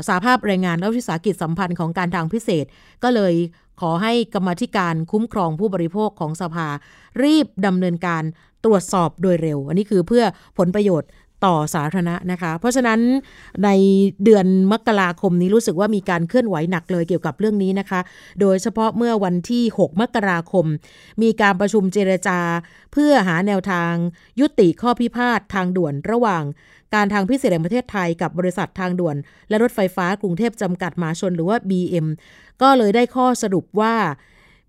[0.09, 2.65] สาภาพแรงงานและวิสาหกิจสัมพันธ์ของการทางพิเศษ
[3.05, 3.35] ก็เลย
[3.81, 6.69] ขอให้กรรมธิการคุ้มครองผู้บริโภคของสภา
[7.23, 8.23] รีบดำเนินการ
[8.65, 10.25] ตรวจสอบโดยเร็ว อันนี้คือเพื่อ
[10.59, 11.09] ผลประโยชน์
[11.45, 13.01] ต่อสาธารณะนะคะ เพราะฉะนั้น
[13.65, 13.69] ใน
[14.25, 18.01] เดือนมกราคมนี้รู้สึกว่ามีการเคลื่อนไหวหนักเลยเกี่ยวกับเรื่องนี้นะคะ
[18.41, 20.67] โดยเฉพาะเมื่อวันที่ 6 มกราคม
[21.23, 22.39] มีการประชุมเจรจา
[22.93, 23.93] เพื่อหาแนวทาง
[24.41, 26.43] ยุติข้อพิพาททางด่วนระหว่าง
[26.95, 29.17] การทางพิเศษแห่งประเทศไทยกับบริษัททางด่วน
[29.49, 32.07] และรถไฟฟ้ากรุงเทพจำกัดมหาชนหรือว่า BM
[32.63, 33.95] ก็เลยได้ข้อสรุปว่า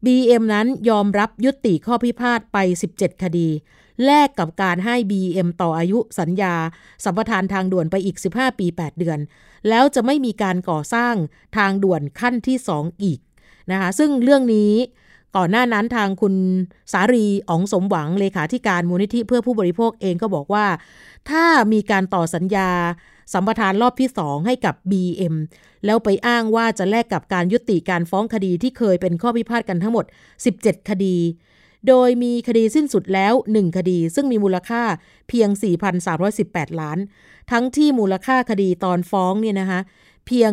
[0.06, 2.58] BM นั้นยอมรับยุติข้อพิพาทไป
[2.92, 3.50] 17 คดี
[4.06, 6.56] แลกกับการให้ BM ต่ออายุสัญญา
[7.04, 9.20] สัมปทานทางด่วนไปอีก 15 ปี 8 เดือน
[9.70, 11.16] แล้วจะไม่มีการก่อสร้าง
[11.58, 13.20] ทางด่วนขั้นที่ 2 อีก
[13.72, 14.74] นะคะซึ่งเรื่องนี้
[15.36, 16.36] ก่อนหน้านั้นทางคุณ
[16.94, 20.66] สารีอ๋องสมหวังเลขาธิการมูลนิธิเพื่อผู้บริโภคเองก็บอกว่า
[21.30, 22.70] ถ้ามีการต่อสัญญา
[23.34, 25.36] สัมปทานรอบที่ 2 ให้กับ BM
[25.86, 30.06] แล้วไปอ้างว่าจะแลกกับการยุติการฟ้องคดีที่เคยเป็นข้อพิพาทกันทั้งหมด
[30.48, 31.16] 17 คดี
[31.88, 34.84] โดยมีคดีสิ้นสุดแล้ว 1 คดีซึ่งมีมูลค่า
[35.30, 35.50] เพียง
[36.16, 36.98] 4,318 ล้าน
[37.52, 39.80] ทั้งที่มูลค่าคดีตอนฟ้องเนี่ยนะคะ
[40.28, 40.52] เพียง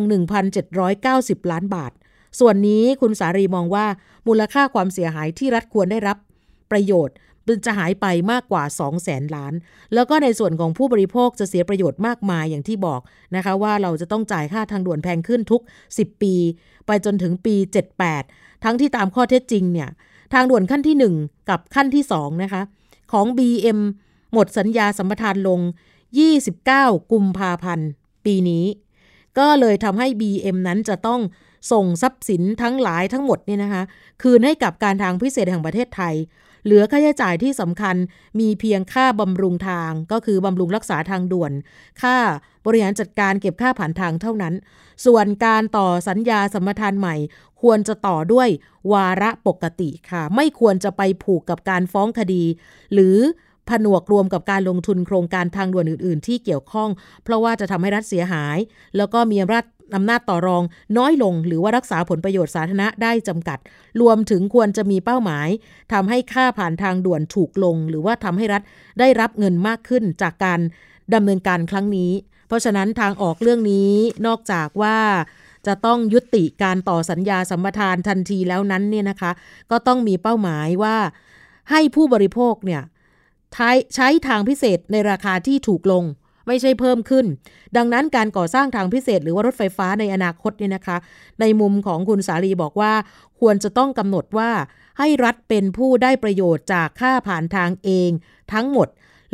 [0.75, 1.91] 1,790 ล้านบาท
[2.39, 3.85] ส่วนนี้คุณสารีมองว่า
[4.27, 6.17] มูลค่าความเสียหายที่รัฐควรได้รับ
[6.71, 7.15] ประโยชน์
[7.65, 9.53] จะหายไปมากกว่า 2 0 0แสนล้าน
[9.93, 13.01] แล้วก็ในส่วนของผู้บริโภคจะเสียประโยชน์มากมายอย่างที่บอก
[13.35, 15.61] นะคะว่าเราจะต้องจ่ายค่าทางด่วนแพงขึ้นทุก
[15.93, 16.35] 10 ปี
[16.85, 17.55] ไปจนถึงปี
[18.09, 19.89] 78 ทั้งที่ตามข้อเท็จจริงเนี่ย
[20.33, 22.61] ทางด่วนขั้นที่ 1 กับขั้นที่ 2 นะคะ
[23.11, 23.79] ของ BM
[24.33, 25.59] หมดสัญญาสัมปทานลง
[26.35, 27.87] 29 กุมภาพันธ์
[28.25, 28.65] ปีนี้
[29.39, 31.21] ก็เลยทำให้ BM นั้นจะต้อง
[31.71, 33.83] ส่งทรัพย์สินทั้งหลายทั้งหมดเนี่ยนะคะ
[34.21, 36.15] คืนให้กับการทางพิเศษแห่งประเทศไทย
[36.63, 37.95] เหลือค่าใช้จ่ายที่สำคัญ
[38.39, 41.51] มีเพียงค่าบำรุงทาง ก็คือบำรุงรักษาทางด่วน
[42.01, 42.17] ค่า
[42.65, 44.53] บริหารจัดการเก็บค่าผ่านทางเท่านั้น
[45.05, 47.15] ส่วนการต่อสัญญาสัมปทานใหม่
[47.63, 48.47] ควรจะต่อด้วย
[48.93, 52.43] วาระปกติค่ะ ไม่ควรจะไปผูกกับการฟ้องคดี
[52.93, 53.17] หรือ
[53.69, 56.89] ผนวกรวมกับการลงทุนโครงการทางด่วนอื่น ๆ ที่เกี่ยวข้อง
[57.23, 58.57] เพราะว่าจะทำให้รัฐเสียหาย
[58.97, 60.63] แล้วก็มีอำนาจอำนาจต่อรอง
[60.97, 63.59] น้อยลง หรือว่ารักษาผลประโยชน์สาธารณะได้จำกัด
[64.01, 65.47] รวมถึงควรจะมีเป้าหมาย
[65.93, 68.61] ทำให้ค่าผ่านทางด่วนถูกลง หรือว่าทำให้รัฐ
[68.99, 70.59] ได้รับเงินมากขึ้นจากการ
[71.13, 72.11] ดำเนินการครั้งนี้
[72.47, 73.91] เพราะฉะนั้นทางออกเรื่องนี้
[74.27, 74.97] นอกจากว่า
[75.67, 79.31] จะต้องยุติการต่อสัญญาสัมปทานทันทีแล้วนั้นเนี่ยนะคะ
[79.71, 80.97] ก็ต้องมีเป้าหมายว่า
[81.71, 82.81] ให้ผู้บริโภคเนี่ย
[83.95, 86.03] ใช้ทางพิเศษในราคาที่ถูกลง
[86.47, 87.25] ไม่ใช่เพิ่มขึ้น
[87.77, 90.97] ดังนั้นการก่อสร้างทางพิเศษ หรือว่ารถไฟฟ้าในอนาคตเนี่ยนะคะ
[91.41, 92.93] ในมุมของคุณสาลีบอกว่า
[93.39, 94.51] ควรจะต้องกำหนดว่า
[94.99, 98.09] ให้รัฐเป็นผู้ได้ประโยชน์จากค่าผ่านทางเอง
[98.53, 98.87] ทั้งหมด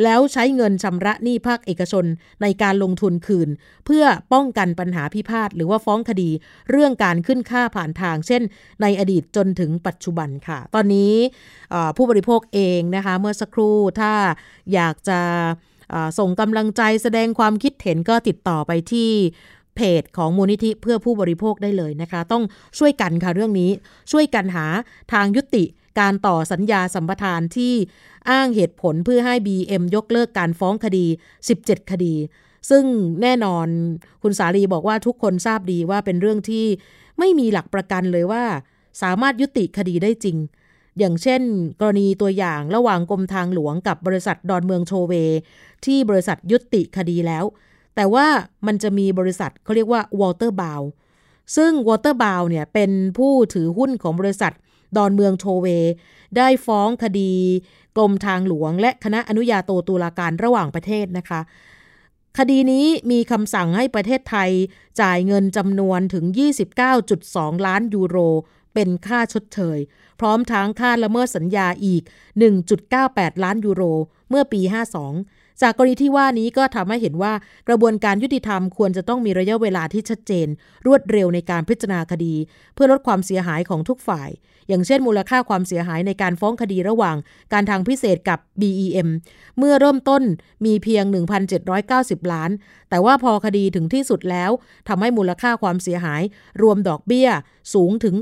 [0.04, 2.04] แล้วใช้เงินชำระหนี้ภาคเอกชน
[2.42, 3.48] ในการลงทุนคืน
[3.86, 6.30] เพื่อป้องกันปัญหาพิพาทหรือว่าฟ้องคดี
[6.70, 8.42] เรื่องการขึ้นค่าผ่านทาง เช่น
[8.82, 11.14] ในอดีตจนถึงปัจจุบันค่ะ ตอนนี้
[11.96, 14.12] ผู้บริโภคเองนะคะเมื่อสักครู่ถ้า
[14.74, 15.20] อยากจะ
[16.18, 19.10] ส่งกำลังใจแสดงความคิดเห็นก็ติดต่อไปที่
[19.76, 22.42] เพจของมูลนิธิเพื่อผู้บริโภคได้เลยนะคะ ต้อง
[22.78, 23.70] ช่วยกันค่ะเรื่องนี้
[24.12, 24.66] ช่วยกันหา
[25.12, 25.64] ทางยุติ
[25.98, 27.74] การต่อสัญญาสัมปทานที่
[28.30, 31.06] อ้างเหตุผลเพื่อให้ BM ยกเลิกการฟ้องคดี
[31.48, 32.14] 17 คดี
[32.70, 32.84] ซึ่ง
[33.22, 33.66] แน่นอน
[34.22, 36.66] คุณสาลีบอกว่าทุกคนทราบดีว่าเป็นเรื่องที่
[37.18, 38.44] ไม่มีหลักประกันเลยว่า
[39.02, 40.36] สามารถยุติคดีได้จริง
[40.98, 41.42] อย่างเช่น
[41.80, 45.12] กรณีตัวอย่างระหว่างกรมทางหลวงกับบริษัทดอนเมืองโชเว
[45.84, 47.44] ที่บริษัทยุติคดีแล้ว
[47.96, 48.26] แต่ว่า
[48.66, 50.82] มันจะมีบริษัทเขาเรียกว่าวอเตอร์บาว
[51.56, 54.52] ซึ่งวอเตอร์บาวเนี่ยเป็นผู้ถือหุ้นของบริษัท
[54.96, 55.66] ดอนเมืองโชเว
[56.36, 57.32] ได้ฟ้องคดี
[57.96, 61.40] กรมทางหลวง และคณะอนุญาโตตุลาการระหว่างประเทศนะคะ
[62.38, 64.50] คดีนี้มีคำสั่งให้ประเทศไทย
[65.00, 66.24] จ่ายเงินจำนวนถึง
[66.96, 68.16] 29.2 ล้านยูโร
[68.74, 69.78] เป็นค่าชดเชย
[70.20, 72.02] พร้อมทั้งค่าละเมิดสัญญาอีก
[72.72, 73.82] 1.98 ล้านยูโร
[74.30, 74.60] เมื่อปี
[75.12, 77.32] 52จากกรณีที่ว่านี้ก็ทำให้เห็นว่า
[77.68, 80.48] กระบวนการยุติธรรมควรจะต้องมีระยะเวลาที่ชัดเจน
[80.86, 82.34] รวดเร็วในการพิจารณาคดี
[82.74, 84.30] เพื่อลดความเสียหายของทุกฝ่าย
[84.68, 87.16] อย่างเช่นมูลค่าความเสียหายในการฟ้องคดีระหว่าง
[87.52, 89.08] การทางพิเศษกับ BEM
[89.58, 90.22] เมื่อเริ่มต้น
[90.64, 91.04] มีเพียง
[91.68, 92.50] 1,790 ล้าน
[92.90, 94.50] แต่ว่าพอคดีถึงที่สุดแล้ว
[94.88, 96.22] ทำให้มูลค่าความเสียหาย
[96.62, 97.28] รวมดอกเบี้ย
[97.74, 98.14] สูงถึง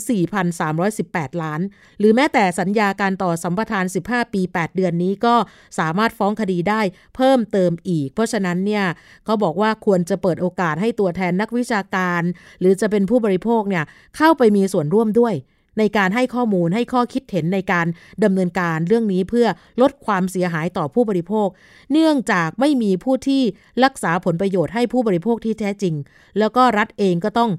[0.68, 1.60] 4,318 ล้าน
[1.98, 5.34] หรือแม้แต่สัญญาการต่อสัมปทาน 15 ปี 8 เดือนนี้ก็
[5.78, 6.80] สามารถฟ้องคดีได้
[7.16, 8.84] เพิ่มเติมอีก เพราะฉะนั้นเนี่ย
[9.24, 12.22] เขาบอกว่าควรจะเปิดโอกาสให้ตัวแทนนักวิชาการ
[12.60, 13.84] หรือจะเป็นผู้บริโภคเนี่ย
[14.16, 15.34] เข้าไปมีส่วนร่วมด้วย
[15.78, 17.86] ในการให้ข้อมูลให้ข้อคิดเห็นในการ
[18.24, 19.46] ดำเนินการเรื่องนี้เพื่อ
[19.80, 21.48] ลดความเสียหายต่อผู้บริโภค
[21.92, 23.42] เนื่องจากไม่มีผู้ที่
[23.84, 25.94] รักษาผลประโยชน์ให้ผู้บริโภคที่แท้จริง
[26.38, 27.50] แล้วก็รัฐเองก็ต้อง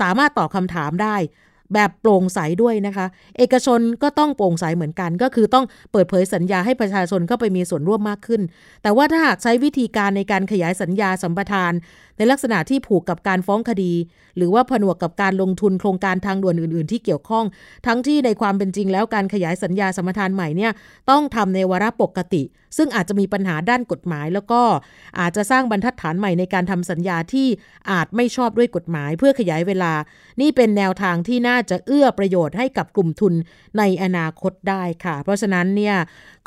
[0.00, 1.16] สามารถตอบคำถามได้
[1.74, 3.06] แบบโปร่งใสด้วยนะคะ
[3.38, 8.42] เอกชนก็ต้องโปร่งใสเหมือนกัน ก็คือต้องเปิดเผยสัญญาให้ประชาชนเข้าไปมีส่วนร่วมมากขึ้น
[8.82, 11.72] แต่ว่าถ้าหากใช้วิธีการในการขยายสัญญาสัมปทาน
[12.16, 13.92] ในลักษณะที่ผูกกับการฟ้องคดี
[14.36, 17.44] หรือว่าผนวกกับการลงทุนโครงการทางด่วนอื่น ๆ ที่เกี่ยวข้อง
[17.86, 20.72] ทั้งที่ในความเป็นจริงแล้วการขยายสัญญาสัมปทานใหม่เนี่ย
[21.10, 22.42] ต้องทำในวาระปกติ
[22.76, 24.62] ซึ่งอาจจะมีปัญหาด้านกฎหมาย แล้วก็
[25.20, 27.48] อาจจะสร้างบรรทัดฐานใหม่ในการทำสัญญาที่
[27.90, 29.92] อาจไม่ชอบด้วยกฎหมาย เพื่อขยายเวลา
[30.40, 33.34] นี่เป็นแนวทางที่น่าจะเอื้อประโยชน์ให้กับกลุ่มทุน
[33.78, 35.96] ในอนาคตได้ค่ะ เพราะฉะนั้นเนี่ย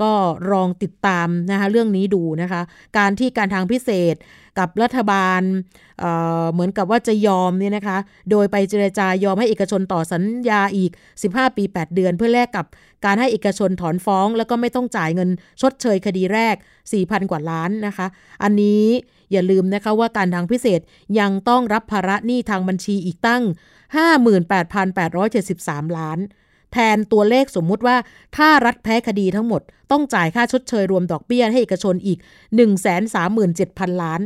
[0.01, 0.11] ก็
[0.51, 2.61] ลองติดตามนะคะเรื่องนี้ดูนะคะ
[2.97, 4.15] การที่การทางพิเศษ
[4.59, 5.41] กับรัฐบาล
[5.99, 7.97] เเหมือนกับว่าจะยอมเนี่ยนะคะ
[8.31, 10.91] โดยไปเจรจายอมให้เอกชนต่อสัญญาอีก
[11.23, 12.65] 15 ปี 8 เดือน เพื่อแลกกับ
[13.05, 15.29] การให้เอกชนถอนฟ้อง แล้วก็ไม่ต้องจ่ายเงิน
[15.61, 16.55] ชดเชยคดีแรก
[16.93, 18.07] 4,000 กว่าล้านนะคะ
[18.43, 18.85] อันนี้
[19.31, 20.81] อย่าลืมนะคะว่าการทางพิเศษ
[21.19, 23.43] ยังต้องรับภาระหนี้ทางบัญชีอีกตั้ง
[24.29, 26.19] 58,873 ล้าน
[26.73, 27.97] แทนตัวเลขสมมุติว่า
[28.37, 32.19] ถ้ารัฐแพ้คดีทั้งหมด ต้องจ่ายค่าชดเชยรวมดอกเบี้ยให้เอกชนอีก
[33.29, 34.21] 137,000 ล้าน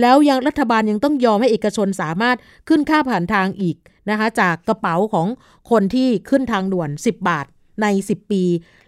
[0.00, 2.36] แล้วยังรัฐบาลยังต้องยอมให้เอกชนสามารถ
[2.68, 3.76] ขึ้นค่าผ่านทางอีก
[4.10, 5.26] นะคะจากกระเป๋าของ
[5.70, 7.46] คนที่ขึ้นทางด่วน 10 บาท
[7.82, 8.42] ใน 10 ปี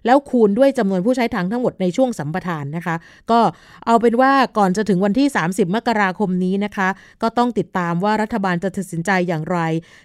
[0.06, 2.96] แล้วคูณด้วยจำนวนผู้ใช้ทางทั้งหมดในช่วงสัมปทานนะคะ
[3.30, 3.40] ก็
[3.86, 6.88] เอาเป็นว่าก่อนจะถึงวันที่ 30 มกราคมนี้นะคะ
[7.22, 9.58] ก็ต้องติดตามว่ารัฐบาลจะตัดสินใจอย่างไร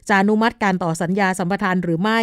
[0.10, 2.20] จะอนุมัติการต่อสัญญาสัมปทานหรือไม่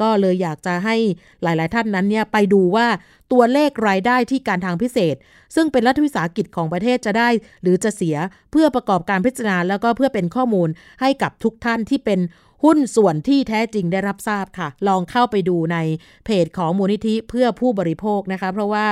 [0.00, 0.96] ก็เลยอยากจะให้
[1.42, 2.86] หลาย ๆ ท่านนั้นเนี่ยไปดูว่า
[3.32, 5.16] ตัวเลขรายได้ที่การทางพิเศษ
[5.54, 7.28] ซึ่งเป็นรัฐวิสาหกิจของประเทศจะได้
[7.62, 8.16] หรือจะเสีย
[8.50, 10.68] เพื่อประกอบการพิจารณาแล้วก็เพื่อเป็นข้อมูล
[11.00, 12.20] ให้กับทุกท่านที่เป็น
[12.64, 15.78] หุ้นส่วนที่แท้จริงได้รับทราบค่ะ ลองเข้าไปดูใน
[16.24, 18.86] เพจของมูลนิธิเพื่อผู้บริโภคนะคะ เพราะว่า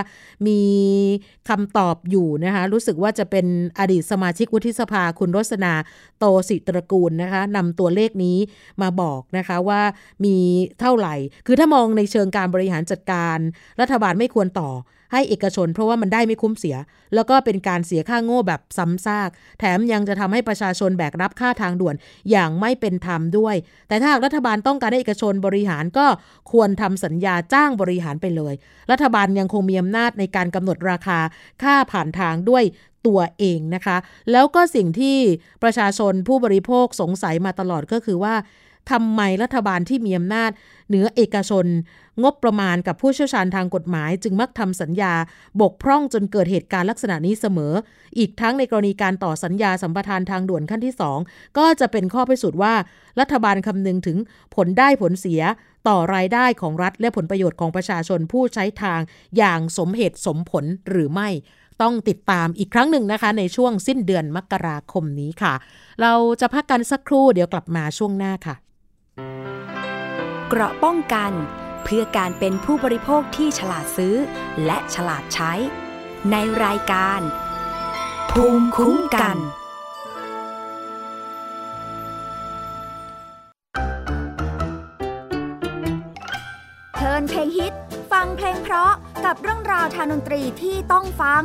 [0.47, 0.61] มี
[1.49, 3.47] คำตอบอยู่นะคะ รู้สึกว่าจะเป็น
[3.79, 5.75] อดีตสมาชิกวุฒิสภาคุณรสนา
[6.19, 8.39] โตสิตรกูลนะคะนำตัวเลขนี้
[8.83, 9.83] มาบอกนะคะว่า
[10.25, 10.37] มี
[10.81, 11.15] เท่าไหร่
[11.47, 13.39] คือถ้ามองในเชิงการบริหารจัดการ
[13.81, 14.71] รัฐบาลไม่ควรต่อ
[15.13, 16.77] ให้เอกชน เพราะว่ามันได้ไม่คุ้มเสีย
[17.15, 21.95] แล้วก็เป็นการเสียค่าโง่แบบซ้ำซาก แถมยังจะทำให้ประชาชนแบกรับค่าทางด่วน
[22.31, 23.57] อย่างไม่เป็นธรรมด้วย
[23.89, 26.07] แต่ถ้าหากรัฐบาลต้องการให้เอกชนบริหารก็
[26.53, 28.55] ควรทำสัญญาจ้างบริหารไปเลย
[28.91, 31.19] รัฐบาลยังคงมีอำนาจในการกำหนดราคา
[31.63, 32.65] ค่าผ่านทางด้วย
[33.07, 33.97] ตัวเองนะคะ
[34.33, 35.19] แล้วก็สิ่งที่
[35.63, 38.35] ประชาชนผู้บริโภคสงสัยมาตลอดก็คือว่า
[38.91, 40.51] ทำไมรัฐบาลที่มีอำนาจ
[40.89, 41.67] เหนือเอกชน
[42.23, 45.15] งบประมาณกับผู้เชี่ยวชาญทางกฎหมาย จึงมักทำสัญญา
[45.61, 47.73] บกพร่องจนเกิดเหตุการณ์ลักษณะนี้เสมอ
[48.19, 52.75] อีกทั้งในกรณีการต่อสัญญาสัมปทานทางด่วนขั้นที่ 2 ก็จะเป็นข้อพิสูจน์ว่า
[53.21, 54.17] รัฐบาลคำนึงถึง
[54.55, 55.43] ผลได้ผลเสีย
[55.89, 59.01] ต่อรายได้ของรัฐและผลประโยชน์ของประชาชนผู้ใช้ทาง
[59.37, 61.29] อย่างสมเหตุสมผลหรือไม่
[61.83, 65.55] ต้องติดตามอีกครั้งหนึ่งนะคะ ในช่วงสิ้นเดือนมกราคมนี้ค่ะ
[66.03, 68.57] เราจะพักกันสักครู่เดี๋ยวกลับมาช่วงหน้าค่ะ
[70.49, 71.33] เกราะป้องกัน
[71.85, 74.17] เพื่อการเป็นผู้บริโภคที่ฉลาดซื้อ
[74.65, 75.53] และฉลาดใช้
[76.31, 77.21] ในรายการ
[78.31, 79.39] ภูมิคุ้มกัน
[86.95, 87.73] เทิร์นเพลงฮิต
[88.13, 88.93] ฟังเพลงเพราะ
[89.25, 91.43] กับเรื่องราวทางดนตรีที่ต้องฟัง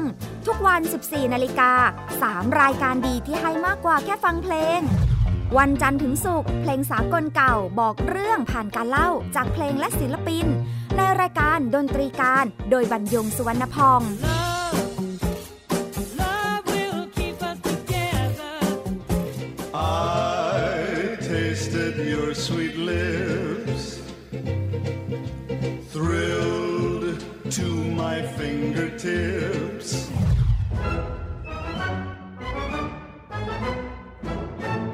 [0.47, 1.71] ทุกวัน 14 นาฬิกา
[2.17, 4.81] 3 รายการดีที่ให้มากกว่าแค่ฟังเพลง
[5.57, 10.45] วันจันทร์ถึงศุกร์เพลงสากลเก่าบอกเรื่องผ่านการเล่าจากเพลงและศิลปิน
[10.97, 14.01] ในรายการดนตรีการโดยบรรยงสุวรรณพอง
[22.13, 23.83] your sweet lips
[25.93, 27.05] thrilled
[27.57, 27.67] to
[28.01, 29.72] my fingertips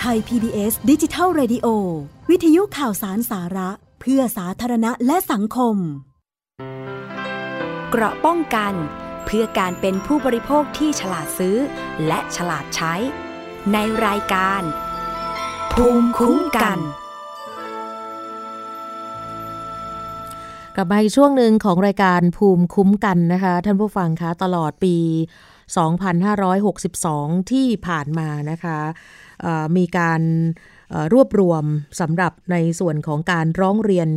[0.00, 1.66] ไทย PBS ดิจิทัล Radio
[2.30, 5.76] วิทยุข่าวสารสาระ เพื่อสาธารณะและสังคม
[7.90, 8.74] เกราะป้องกัน
[9.26, 11.56] เพื่อการเป็นผู้บริโภคที่ฉลาดซื้อ
[12.06, 12.94] และฉลาดใช้
[13.72, 14.62] ในรายการ
[15.72, 16.78] ภูมิคุ้มกัน
[20.76, 24.96] กับมาอีกช่วงหนึ่งของรายการภูมิคุ้มกันนะคะ ท่านผู้ฟังคะตลอดปี
[25.78, 28.78] 2562 ที่ผ่านมานะคะ
[29.76, 30.22] มีการ
[31.12, 31.64] รวบรวม
[32.00, 34.08] สำหรับในส่วนของการร้องเรียน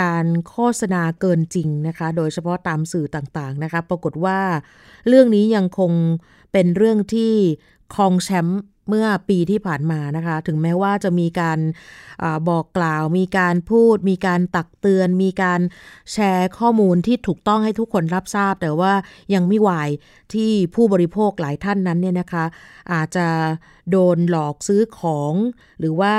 [0.00, 4.38] การโฆษณาเกินจริงนะคะ โดยเฉพาะตามสื่อต่างๆนะคะ ปรากฏว่า
[5.08, 5.92] เรื่องนี้ยังคง
[6.52, 7.34] เป็นเรื่องที่
[7.94, 11.58] คลองแชมป์ เมื่อปีที่ผ่านมานะคะ ถึงแม้ว่าจะมีการ
[12.22, 15.60] อบอกกล่าว มีการพูด มีการตักเตือน มีการ
[16.12, 18.92] แชร์ข้อมูลที่ถูกต้องให้ทุกคนรับทราบ แต่ว่า
[19.34, 19.90] ยังไม่วาย
[20.34, 22.44] ที่ผู้บริโภคหลายท่านนั้นเนี่ยนะคะ
[22.92, 23.28] อาจจะ
[23.90, 25.34] โดนหลอกซื้อของ
[25.80, 26.14] หรือว่า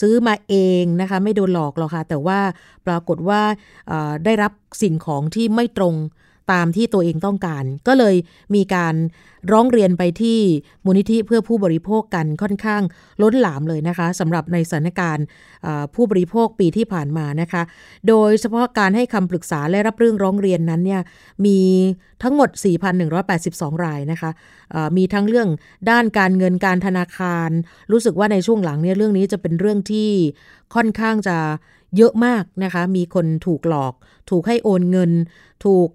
[0.00, 2.38] ซื้อมาเองนะคะ ไม่โดนหลอกหรอกค่ะ แต่ว่า
[2.86, 3.42] ปรากฏว่า
[4.24, 4.52] ได้รับ
[4.82, 5.94] สิ่งของที่ไม่ตรง
[6.52, 8.14] ตามที่ตัวเองต้องการ ก็เลย
[8.54, 8.94] มีการ
[9.52, 10.38] ร้องเรียนไปที่
[10.84, 12.82] มูลนิธิเพื่อผู้บริโภคกันค่อนข้าง
[13.22, 15.24] ล้นหลามเลยนะคะสำหรับในสถานการณ์
[15.94, 17.62] ผู้บริโภคปีที่ผ่านมานะคะ
[18.08, 21.02] โดยเฉพาะการให้คำปรึกษาและรับเรื่องร้องเรียนนั้นเนี่ย
[21.46, 21.58] มี
[22.22, 22.50] ทั้งหมด
[23.16, 24.30] 4,182 รายนะคะ
[24.96, 25.48] มีทั้งเรื่อง
[25.90, 27.50] ด้านการเงินการธนาคาร
[27.92, 30.10] รู้สึกว่าในช่วงหลังเนี่ยเรื่องนี้จะเป็นเรื่องที่
[30.74, 31.36] ค่อนข้างจะ
[31.96, 33.94] เยอะมากนะคะ มีคนถูกหลอก
[34.30, 35.10] ถูกให้โอนเงิน
[35.64, 35.88] ถูก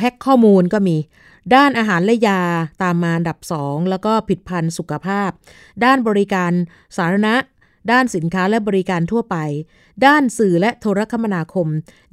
[0.00, 0.96] แฮกข้อมูลก็มี
[1.54, 2.40] ด้านอาหารและยา
[2.82, 5.30] ตามมาดับ 2 แล้วก็ผิดพันธ์สุขภาพ
[5.84, 6.52] ด้านบริการ
[6.96, 7.34] สาธารณะ
[7.92, 9.36] ด้านสินค้าและบริการทั่วไป
[10.06, 11.68] ด้านสื่อและโทรคมนาคม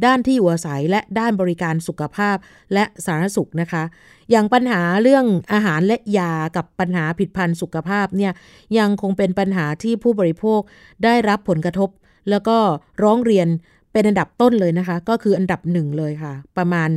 [0.06, 2.38] ด้านที่อยู่อาศัยและด้านบริการสุขภาพ
[2.74, 3.84] และสาธารณสุขนะคะ
[4.32, 8.34] อย่างปัญหาเรื่องอาหารและยากับปัญหาผิดพันธ์สุขภาพเนี่ย
[8.78, 10.62] ยังคงเป็นปัญหาที่ผู้บริโภค
[11.04, 11.90] ได้รับผลกระทบ
[12.30, 12.58] แล้วก็
[13.04, 13.48] ร้องเรียน
[13.94, 16.90] เป็นอันดับต้นเลยนะคะ ก็คืออันดับหนึ่งเลยค่ะ ประมาณ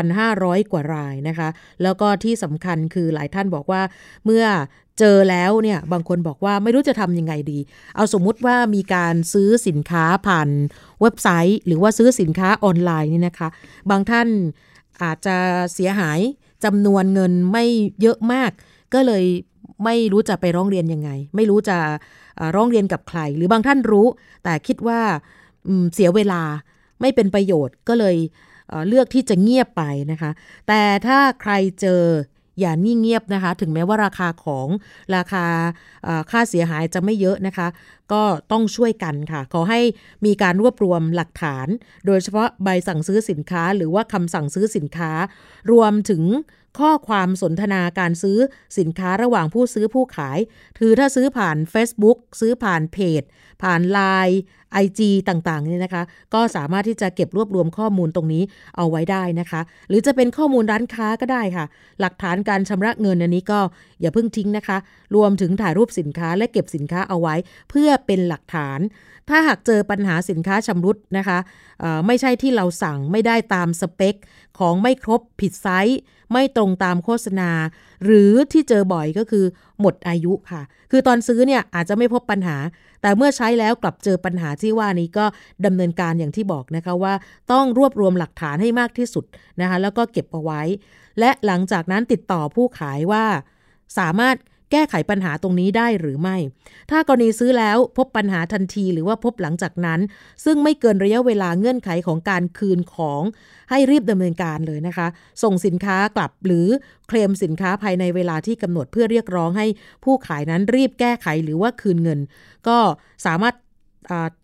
[0.00, 1.48] 1,500 กว่ารายนะคะ
[1.82, 3.82] แล้วก็ที่สำคัญคือหลายท่านบอกว่า
[4.24, 4.44] เมื่อ
[4.98, 7.58] เจอแล้วเนี่ยบางคนบอกว่าไม่รู้จะทำยังไงดี
[7.96, 10.48] เอาสมมุติว่ามีการซื้อสินค้าผ่าน
[11.00, 13.48] เว็บไซต์ หรือว่าซื้อสินค้าออนไลน์นี่นะคะ
[13.90, 14.28] บางท่าน
[15.02, 15.36] อาจจะ
[15.74, 16.20] เสียหาย
[16.64, 17.64] จำนวนเงินไม่
[18.02, 18.50] เยอะมาก
[18.94, 19.24] ก็เลย
[19.84, 21.78] ไม่รู้จะไปร้องเรียนยังไง ไม่รู้จะ
[22.54, 24.06] ร้องเรียนกับใคร หรือบางท่านรู้
[24.44, 25.00] แต่คิดว่า
[25.94, 26.42] เสียเวลา
[27.00, 28.16] ไม่เป็นประโยชน์ก็เลย
[28.88, 29.82] เลือกที่จะเงียบไป
[30.12, 30.30] นะคะ
[30.68, 32.02] แต่ถ้าใครเจอ
[32.60, 34.68] อย่านิ่งเงียบนะคะ ถึงแม้ว่าราคาของ
[35.16, 35.44] ราคา
[36.30, 37.68] ค่าเสียหายจะไม่เยอะนะคะ
[38.12, 39.80] ก็ต้องช่วยกันค่ะ ขอให้
[40.26, 41.66] มีการรวบรวมหลักฐาน
[42.06, 45.10] โดยเฉพาะใบสั่งซื้อสินค้า หรือว่าคำสั่งซื้อสินค้า
[45.72, 46.22] รวมถึง
[46.78, 48.38] ข้อความสนทนาการซื้อ
[48.78, 50.38] สินค้าระหว่างผู้ซื้อผู้ขาย
[50.78, 53.22] คือถ้าซื้อผ่าน Facebook ซื้อผ่านเพจ
[53.62, 54.36] ผ่าน Line
[54.84, 56.02] IG ต่างๆนี่นะคะ
[56.34, 58.42] ก็สามารถที่จะเก็บรวบรวมข้อมูลตรงนี้
[58.76, 61.66] เอาไว้ได้นะคะ หรือจะเป็นข้อมูลร้านค้าก็ได้ค่ะ
[62.00, 63.60] หลักฐานการชำระเงินอันนี้ก็
[64.00, 64.78] อย่าเพิ่งทิ้งนะคะ
[65.16, 67.34] รวมถึงถ่ายรูปสินค้าและเก็บสินค้าเอาไว้
[67.70, 68.80] เพื่อเป็นหลักฐาน
[69.28, 71.38] ถ้าหากเจอปัญหาสินค้าชำรุดนะคะ
[72.06, 74.14] ไม่ใช่ที่เราสั่งไม่ได้ตามสเปค
[74.58, 76.00] ของไม่ครบผิดไซส์
[76.32, 77.50] ไม่ตรงตามโฆษณา
[78.04, 79.44] หรือที่เจอบ่อยก็คือ
[79.80, 82.56] หมดอายุค่ะ คือตอนซื้อเนี่ยอาจจะไม่พบปัญหา
[83.02, 85.24] แต่เมื่อใช้แล้วกลับเจอปัญหาที่ว่านี้ก็
[85.66, 87.14] ดำเนินการอย่างที่บอกนะคะว่า
[87.52, 89.24] ต้องรวบรวมหลักฐานให้มากที่สุด
[89.60, 90.62] นะคะแล้วก็เก็บเอาไว้
[91.20, 93.24] และหลังจากนั้นติดต่อผู้ขายว่า
[93.98, 94.36] สามารถ
[94.72, 96.36] แก้ไขปัญหาตรงนี้ได้หรือไม่
[96.90, 100.00] ถ้ากรณีซื้อแล้วพบปัญหาทันทีหรือว่าพบหลังจากนั้น
[100.44, 103.22] ซึ่งไม่เกินระยะเวลาเงื่อนไขของการคืนของ
[103.70, 105.06] ให้รีบดำเนินการเลยนะคะ
[105.42, 106.66] ส่งสินค้ากลับหรือ
[107.08, 109.66] เคลมสินค้าภายในเวลาที่กำหนดเพื่อเรียกร้องให้
[110.04, 112.20] ผู้ขายนั้นรีบแก้ไขหรือว่าคืนเงิน
[112.68, 112.78] ก็
[113.26, 113.54] สามารถ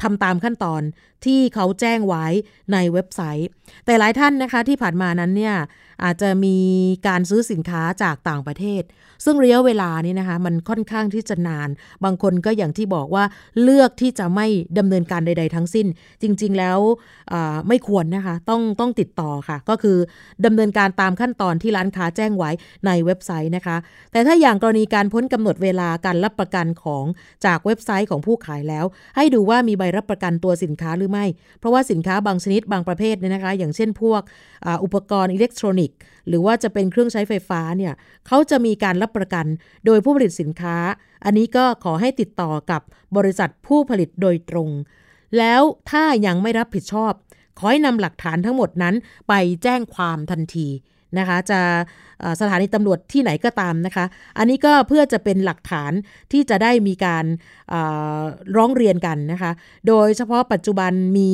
[0.03, 0.83] ทำตามขั้นตอน
[1.24, 2.26] ที่เขาแจ้งไว้
[2.72, 3.48] ในเว็บไซต์
[3.86, 5.56] แต่หลายท่านนะคะที่ผ่านมานั้นเนี่ย
[6.04, 6.56] อาจจะมี
[7.06, 8.84] การซื้อสินค้าจากต่างประเทศ
[9.24, 11.68] ซึ่งระยะเวลานี้นะคะมันค่อนข้างที่จะนาน
[12.04, 13.24] บางคนก็อย่างที่บอกว่า
[13.62, 14.46] เลือกที่จะไม่
[14.78, 15.86] ดำเนินการใด ๆ ทั้งสิ้น
[16.22, 16.78] จริง ๆ แล้ว
[17.68, 19.98] ไม่ควรนะคะต้องต้องติดต่อค่ะ ก็คือ
[20.44, 22.50] ดำเนินการตามขั้นตอนที่ร้านค้าแจ้งไว้
[22.86, 23.76] ในเว็บไซต์นะคะ
[24.12, 27.04] แต่ถ้าอย่างกรณีการพ้นกำหนดเวลาการรับประกันของ
[27.44, 28.84] จากเว็บไซต์ของผู้ขายแล้ว
[29.16, 31.24] ให้ดูว่ามีใบรับประกันตัวสินค้าหรือไม่
[31.59, 34.22] เพราะว่าสินค้าบางชนิดบางประเภทเนี่ยนะคะ อย่างเช่นพวก
[34.84, 35.98] อุปกรณ์อิเล็กทรอนิกส์
[36.28, 37.92] หรือว่าจะเป็นเครื่องใช้ไฟฟ้าเนี่ย
[38.26, 39.46] เขาจะมีการรับประกัน
[39.86, 40.76] โดยผู้ผลิตสินค้า
[41.24, 42.82] อันนี้ก็ขอให้ติดต่อกับ
[43.16, 44.70] บริษัทผู้ผลิตโดยตรง
[45.38, 47.12] แล้วถ้ายังไม่รับผิดชอบ
[47.59, 48.94] ขอให้นำหลักฐานทั้งหมดนั้น
[49.28, 50.68] ไปแจ้งความทันที
[51.18, 51.61] นะคะจะ
[52.40, 54.04] สถานีตำรวจที่ไหนก็ตามนะคะ
[54.38, 55.92] อันนี้ก็เพื่อจะเป็นหลักฐาน
[56.32, 57.24] ที่จะได้มีการ
[58.56, 59.52] ร้องเรียนกันนะคะ
[59.88, 61.32] โดยเฉพาะปัจจุบันมี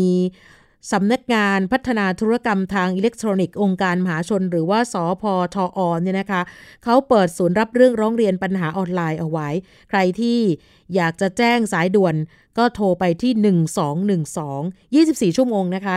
[0.92, 6.42] สำนักงานพัฒนาธุรกรรมทางอิเล็กทรอนิกส์องค์การมหาชน หรือว่าสอพอทออเนี่ยนะคะ
[6.84, 9.48] เขาเปิดศูนย์รับเรื่องร้องเรียนปัญหาออนไลน์เอาไว้
[9.90, 10.38] ใครที่
[10.94, 12.14] อยากจะแจ้งสายด่วน
[12.58, 13.32] ก็โทรไปที่
[15.26, 15.94] 1212 24 ชั่วโมงนะคะ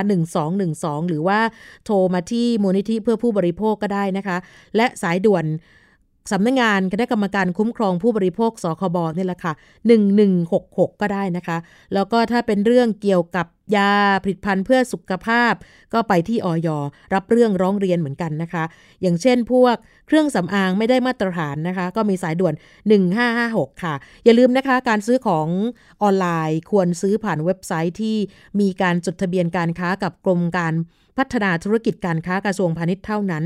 [0.53, 1.39] 1212 หรือว่า
[1.85, 4.37] โทรมาที่มูลนิธิเพื่อผู้บริโภคก็ได้นะคะ
[4.75, 5.45] และสายด่วน
[6.31, 9.53] สำนักงงานคณะกรรมการคุ้มครองผู้บริโภคสคบนี่แหละค่ะ
[10.25, 11.57] 1166 ก็ได้นะคะ
[11.93, 15.53] แล้วก็ถ้าเป็นเรื่องเกี่ยวกับยาผลิตภัณฑ์เพื่อสุขภาพ
[15.93, 16.69] ก็ไปที่ออย
[17.13, 18.63] รับเรื่องร้องเรียนเหมือนกันนะคะ
[19.01, 19.75] อย่างเช่นพวก
[20.07, 22.53] เครื่องสำอางไม่ได้มาตรฐานนะคะ ก็มีสายด่วน
[23.17, 25.47] 1556 ค่ะ อย่าลืมนะคะการซื้อของ
[26.01, 28.17] ออนไลน์ควรซื้อผ่านเว็บไซต์ที่
[28.59, 30.73] มีการจดทะเบียนการค้ากับกรมการ
[31.17, 33.43] พัฒนาธุรกิจการค้ากระทรวงพาณิชย์เท่านั้น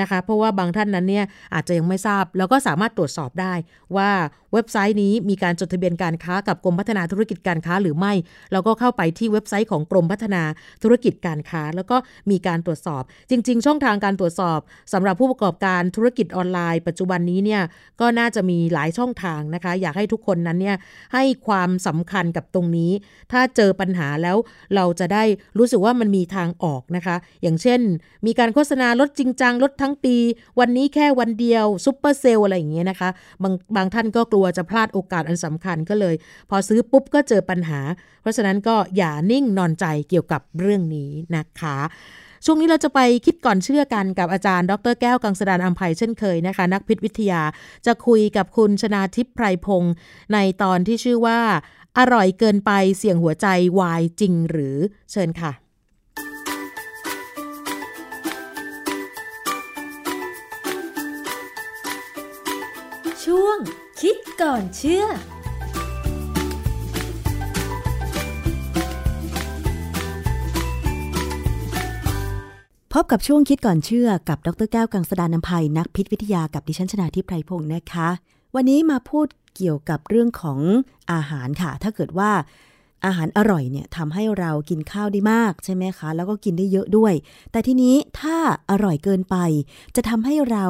[0.00, 3.54] นะคะ เพราะว่าบางท่านนั้นเนี่ยอาจจะยังไม่ทราบ แล้วก็สามารถตรวจสอบได้
[3.96, 4.10] ว่า
[4.52, 8.12] เว็บไซต์นี้มีการจดทะเบียนการค้ากับกรมพัฒนาธุรกิจการค้าหรือไม่
[8.52, 10.42] เราก็เข้าไปที่เว็บไซต์ของกรมพัฒนา
[10.82, 11.96] ธุรกิจการค้า แล้วก็
[12.30, 14.60] มีการตรวจสอบ จริง ๆ ช่องทางการตรวจสอบ
[14.92, 17.62] สำหรับผู้ประกอบการธุรกิจออนไลน์ ปัจจุบันนี้เนี่ย
[18.00, 20.76] ก็น่าจะมีหลายช่องทางนะคะ อยากให้ทุกคนนั้นเนี่ย
[21.14, 22.90] ให้ความสำคัญกับตรงนี้
[23.32, 24.36] ถ้าเจอปัญหาแล้ว
[24.74, 25.24] เราจะได้
[25.58, 27.80] รู้สึกว่ามันมีทางออกนะคะอย่างเช่น
[28.26, 30.16] มีการโฆษณาลดจริงจังลดทั้งปี
[30.60, 33.10] วันนี้แค่วันเดียวซุปเปอร์เซลอะไรอย่างเงี้ยนะคะ
[33.42, 36.14] บางบางท่านก็กลัวจะพลาดโอกาสอันสำคัญก็เลย
[36.50, 37.80] พอซื้อปุ๊บก็เจอปัญหา
[38.22, 41.78] เพราะฉะนั้นก็อย่านิ่งนอนใจเกี่ยวกับเรื่องนี้นะคะ
[42.46, 47.42] ช่วงนี้เราจะไปคิดก่อนเชื่อกันกับอาจารย์ ดรแก้วกังสดานอัมภัยเช่นเคยนะคะ นักพิษวิทยา
[47.86, 49.94] จะคุยกับคุณชนาทิพย์ไพรพงศ์
[50.32, 51.40] ในตอนที่ชื่อว่า
[51.98, 53.46] อร่อยเกินไปเสี่ยงหัวใจ
[53.80, 54.76] วายจริงหรือ
[55.10, 55.52] เชิญค่ะ
[64.02, 65.06] คิดก่อนเชื่อพ
[73.02, 78.08] บกับช่วงคิดก่อนเชื่อกับดรแก้วกังสดานนภัยนักพิษวิทยากับดิฉันชนาทิพไพรพงศ์นะคะ
[78.54, 79.26] วันนี้มาพูด
[79.56, 80.60] เกี่ยวกับเรื่องของ
[81.12, 82.30] อาหารค่ะ ถ้าเกิดว่า
[83.06, 87.14] อาหารอร่อยเนี่ยทำให้เรากินข้าวได้มากใช่ไหมคะ แล้วก็กินได้เยอะด้วย
[87.52, 88.36] แต่ทีนี้ถ้า
[88.70, 89.36] อร่อยเกินไป
[89.96, 90.66] จะทำให้เรา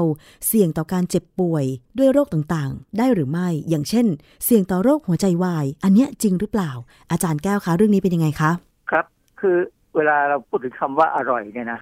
[0.47, 1.65] เสี่ยงต่อการเจ็บป่วย
[1.99, 4.07] ด้วยโรคต่างๆ ได้หรือไม่ อย่างเช่น
[4.45, 6.71] เสี่ยงต่อโรคหัวใจวาย อันเนี้ยจริงหรือเปล่า
[7.11, 8.51] อาจารย์แก้วคะเรื่องนี้เป็นยังไงคะ
[8.91, 9.05] ครับ
[9.41, 9.57] คือ
[9.97, 11.81] เวลาเราพูดถึงคำว่าอร่อยเนี่ยนะ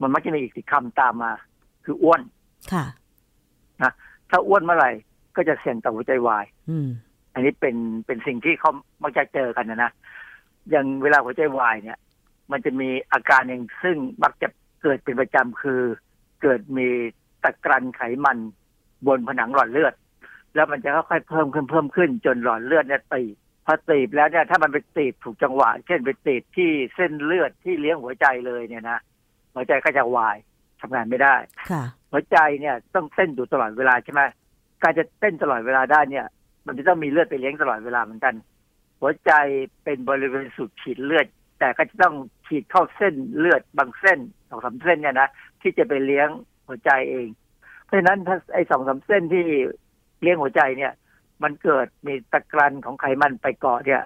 [0.00, 1.32] มันมักจะมีอีกคำตามมา
[1.84, 2.20] คืออ้วน
[2.72, 2.84] ค่ะ
[3.82, 3.92] นะ
[4.30, 4.90] ถ้าอ้วนเมื่อไหร่
[5.36, 6.88] ก็จะเสี่ยงต่อหัวใจวาย อืม
[7.34, 7.76] อันนี้เป็น
[8.06, 8.70] เป็นสิ่งที่เขา
[9.02, 9.90] มักจะเจอกันนะนะ
[10.70, 11.98] อย่างเวลาหัวใจวายเนี่ย
[12.52, 14.48] มันจะมีอาการหนึ่งซึ่งมักจะ
[14.82, 15.80] เกิดเป็นประจำคือ
[16.42, 16.88] เกิดมี
[17.42, 18.38] ตะกรันไขมัน
[19.06, 19.94] บนผนังหลอดเลือด
[20.54, 23.34] แล้วมันจะค่อยๆเพิ่มขึ้นเพิ่มขึ้น จนหลอดเลือดเนี่ยตีบ
[23.66, 28.98] พอตีบแล้วเนี่ยถ้ามันไปตีบถูกจังหวะเช่นไปตีบที่เส้นเลือดที่เลี้ยงหัวใจเลยเนี่ยนะ
[29.54, 30.36] หัวใจก็จะวาย
[30.80, 31.36] ทำงานไม่ได้
[31.70, 31.82] ค่ะ
[32.12, 34.22] หัวใจเนี่ยต้องเต้นอยู่ตลอดเวลาใช่ไหม
[34.82, 36.26] การจะเต้นตลอดเวลาได้เนี่ย
[36.66, 38.34] มันจะต้องมีเลือดไปเลี้ยงตลอดเวลาเหมือนกัน
[39.00, 39.32] หัวใจ
[39.84, 41.26] เป็นบริเวณสูบฉีดเลือด
[41.58, 42.14] แต่ก็จะต้อง
[42.46, 45.28] ฉีดเข้าเส้นเลือดบางเส้นสองสามเส้นเนี่ยนะ
[45.60, 46.28] ที่จะไปเลี้ยง
[46.68, 47.28] หัวใจเอง
[47.84, 49.44] เพราะฉะนั้นถ้าไอ้สองสามเส้นที่
[50.22, 50.92] เลี้ยงหัวใจเนี่ย
[51.42, 54.02] มันเกิดมีตะกรันของไขมันไปเกาะเนี่ย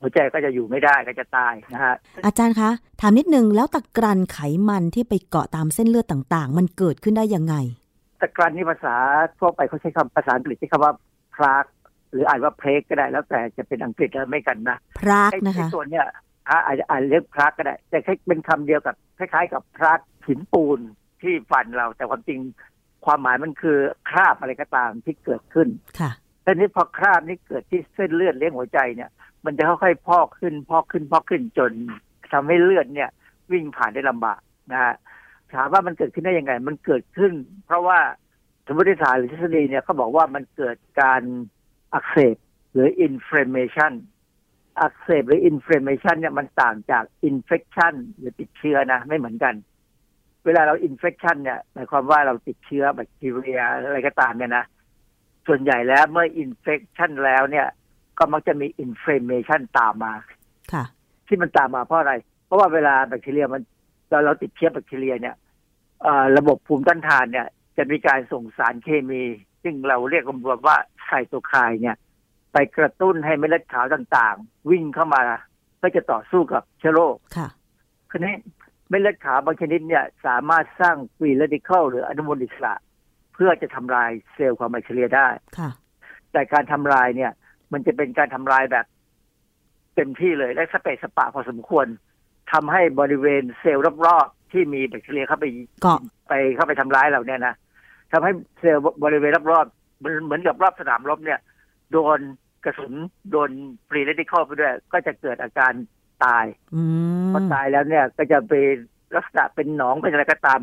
[0.00, 2.70] หัวใจก็จะอยู่ไม่ได้ก็จะตายนะฮะอาจารย์คะ
[3.00, 4.38] ถามนิดนึงแล้วตะกรันไข
[4.68, 7.54] มันที่ไปเกาะตามเส้นเลือดต่างๆ มันเกิดขึ้นได้ยังไง
[8.20, 8.94] ตะกรันนี่ภาษา
[9.38, 10.92] ทั่วไปเขาใช้คำภาษาอังกฤษใช้คำว่า
[11.34, 11.64] พราก
[12.10, 16.06] หรืออ่านว่าเพลกก็ได้แล้วแต่จะเป็นอังกฤษแล้วไม่กันนะพรากไอ้นะคะไอ้ส่วนเนี้ย
[16.48, 20.80] อ่าอาจจะอ่านเรียกพรากก็ได้ แต่แค่เป็นคำเดียวกับคล้ายๆ กับพรากหินปูน
[21.22, 22.38] ที่ฟันเรา แต่ความจริง
[23.04, 23.78] ความหมายมันคือ
[24.10, 25.68] คราบอะไรก็ตามที่เกิดขึ้น
[26.00, 26.10] ค่ะ
[26.42, 29.10] แต่นี้พอคราบนี้เกิดที่เส้นเลือดเลี้ยงหัวใจเนี่ย
[29.44, 31.72] มันจะค่อยๆพอกขึ้น พอกขึ้น พอกขึ้นจน
[32.32, 33.10] ทำให้เลือดเนี่ย
[33.52, 34.40] วิ่งผ่านได้ลำบาก
[34.72, 34.94] นะฮะ
[35.54, 37.32] ถามว่ามันเกิดขึ้นได้ยังไง มันเกิดขึ้น
[37.66, 37.98] เพราะว่า
[38.66, 41.22] สมมติฐานหรือทฤษฎีเนี่ยเขาบอกว่ามันเกิดการ
[41.94, 42.36] อักเสบ
[42.72, 43.92] หรือ inflammation
[44.80, 49.54] อักเสบหรือ inflammation เนี่ยมันต่างจาก infection หรือติดเชื้อนะ ไม่เหมือนกัน
[50.44, 54.64] เวลาเรา infection เนี่ยหมายความว่าเราติดเชื้อแบคทีเรียอะไรก็ตามเนี่ยนะ
[55.46, 57.66] ส่วนใหญ่แล้วเมื่อ infection แล้วเนี่ย
[58.18, 60.14] ก็มักจะมี inflammation ตามมา
[60.72, 60.84] ค่ะ
[61.26, 62.14] ที่มันตามมาเพราะอะไร
[62.46, 63.62] เพราะว่าเวลาแบคทีเรียมัน
[64.08, 65.34] เราเราติดเชื้อแบคทีเรียเนี่ย
[66.02, 69.22] เอ่อระบบภูมิต้านทานเนี่ย จะมีการส่งสารเคมี
[69.68, 71.96] ซึ่งเราเรียกรวมๆว่าไซโตไคน์เนี่ย
[72.52, 75.22] ไปกระตุ้นให้เม็ดเลือดขาวต่างๆ วิ่งเข้ามา
[75.76, 77.48] เพื่อจะต่อสู้กับเชื้อโรคค่ะ
[78.10, 78.34] คราวนี้
[78.88, 82.74] เม็ดเลือดขาวบางชนิดเนี่ยสามารถสร้าง free radical หรืออนุมูลอิสระ
[83.34, 85.70] เพื่อจะทำลายเซลล์ของแบคทีเรียได้ค่ะ
[86.32, 87.32] แต่การทำลายเนี่ย
[87.72, 88.86] มันจะเป็นการทำลายแบบ
[89.94, 91.86] เต็มที่เลยและสะเปะสะปะพอสมควร
[92.52, 95.46] ทำให้บริเวณเซลล์รอบๆที่มีแบคทีเรียเข้าไป
[95.82, 97.54] เกาะไปเข้าไปทำร้ายเราเนี่ยนะ
[98.12, 101.40] ทำให้เซลล์บริเวณรอบๆมันเหมือนกับรอบสนามรบเนี่ย
[101.92, 102.18] โดน
[102.64, 102.92] กระสุน
[103.30, 103.50] โดน
[103.88, 105.72] free radical ไปด้วย ก็จะเกิดอาการ
[106.24, 106.44] ตาย
[106.74, 106.82] อื
[107.26, 108.74] มพอตายแล้วเนี่ย ก็จะเป็น
[109.16, 110.60] ลักษณะเป็นหนองเป็นอะไรก็ตาม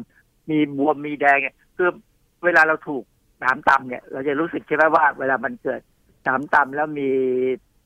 [0.49, 1.89] มีบวมมีแดงเนี่ยคือ
[2.43, 3.03] เวลาเราถูก
[3.39, 5.81] หนามตำเนี่ย เราจะรู้สึกใช่ไหมว่า เวลามันเกิด
[6.23, 7.09] หนามตำแล้วมี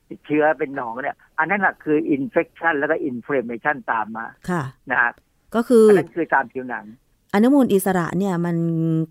[0.09, 5.11] ติดเชื้อเป็นหนองเนี่ย อันนั้นแหละคืออินเฟ t ชันแล้วก็อินฟล m มชันตามมา ค่ะนะฮะ
[5.55, 6.85] ก็คืออันนั้นคือตามผิวหนัง
[7.33, 8.57] อนุมูลอิสระเนี่ยมัน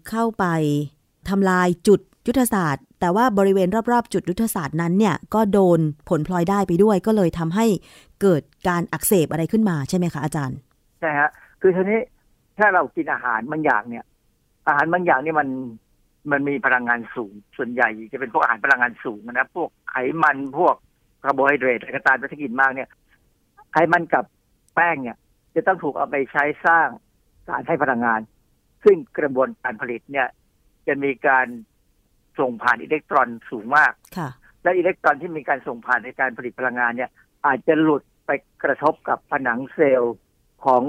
[0.08, 0.44] เข้าไป
[1.28, 7.66] ทำลายจุดยุทธศาสตร์ แต่ว่าบริเวณรอบๆ จุดยุทธศาสตร์นั้นเนี่ยก็โดนผลพลอยได้ไปด้วย ก็เลยทำให้
[8.22, 10.58] เกิดการอักเสบอะไรขึ้นมาใช่ไหมคะอาจารย์
[11.00, 12.00] ใช่ฮะคือทีนี้
[12.58, 14.04] ถ้าเรากินอาหารบางอย่างเนี่ย
[14.66, 15.48] อาหารบางอย่างนี่มัน
[16.30, 20.74] มันมีพลังงานสูง ส่วนใหญ่จะเป็นพวกอาหารพลังงานสูงนะพวกไขมันพวก
[21.22, 22.88] คาร์โบไฮเดรตอะไรก็ตามถ้ากินมากเนี่ย
[23.72, 24.24] ไขมันกับ
[24.74, 25.16] แป้งเนี่ย
[25.54, 26.88] จะต้องถูกเอาไปใช้สร้าง
[27.49, 28.20] สารให้พลังงาน
[28.84, 30.28] ซึ่งกระบวนการผลิตเนี่ย
[30.86, 31.46] จะมีการ
[32.38, 34.30] ส่งผ่านอิเล็กตรอนสูงมากค่ะ
[34.62, 37.11] และอิเล็กตรอนที่มีการส่งผ่านในการผลิตพลังงานเนี่ย
[37.46, 38.30] อาจจะหลุดไป
[38.64, 40.14] กระทบกับผนังเซลล์
[40.64, 40.82] ของ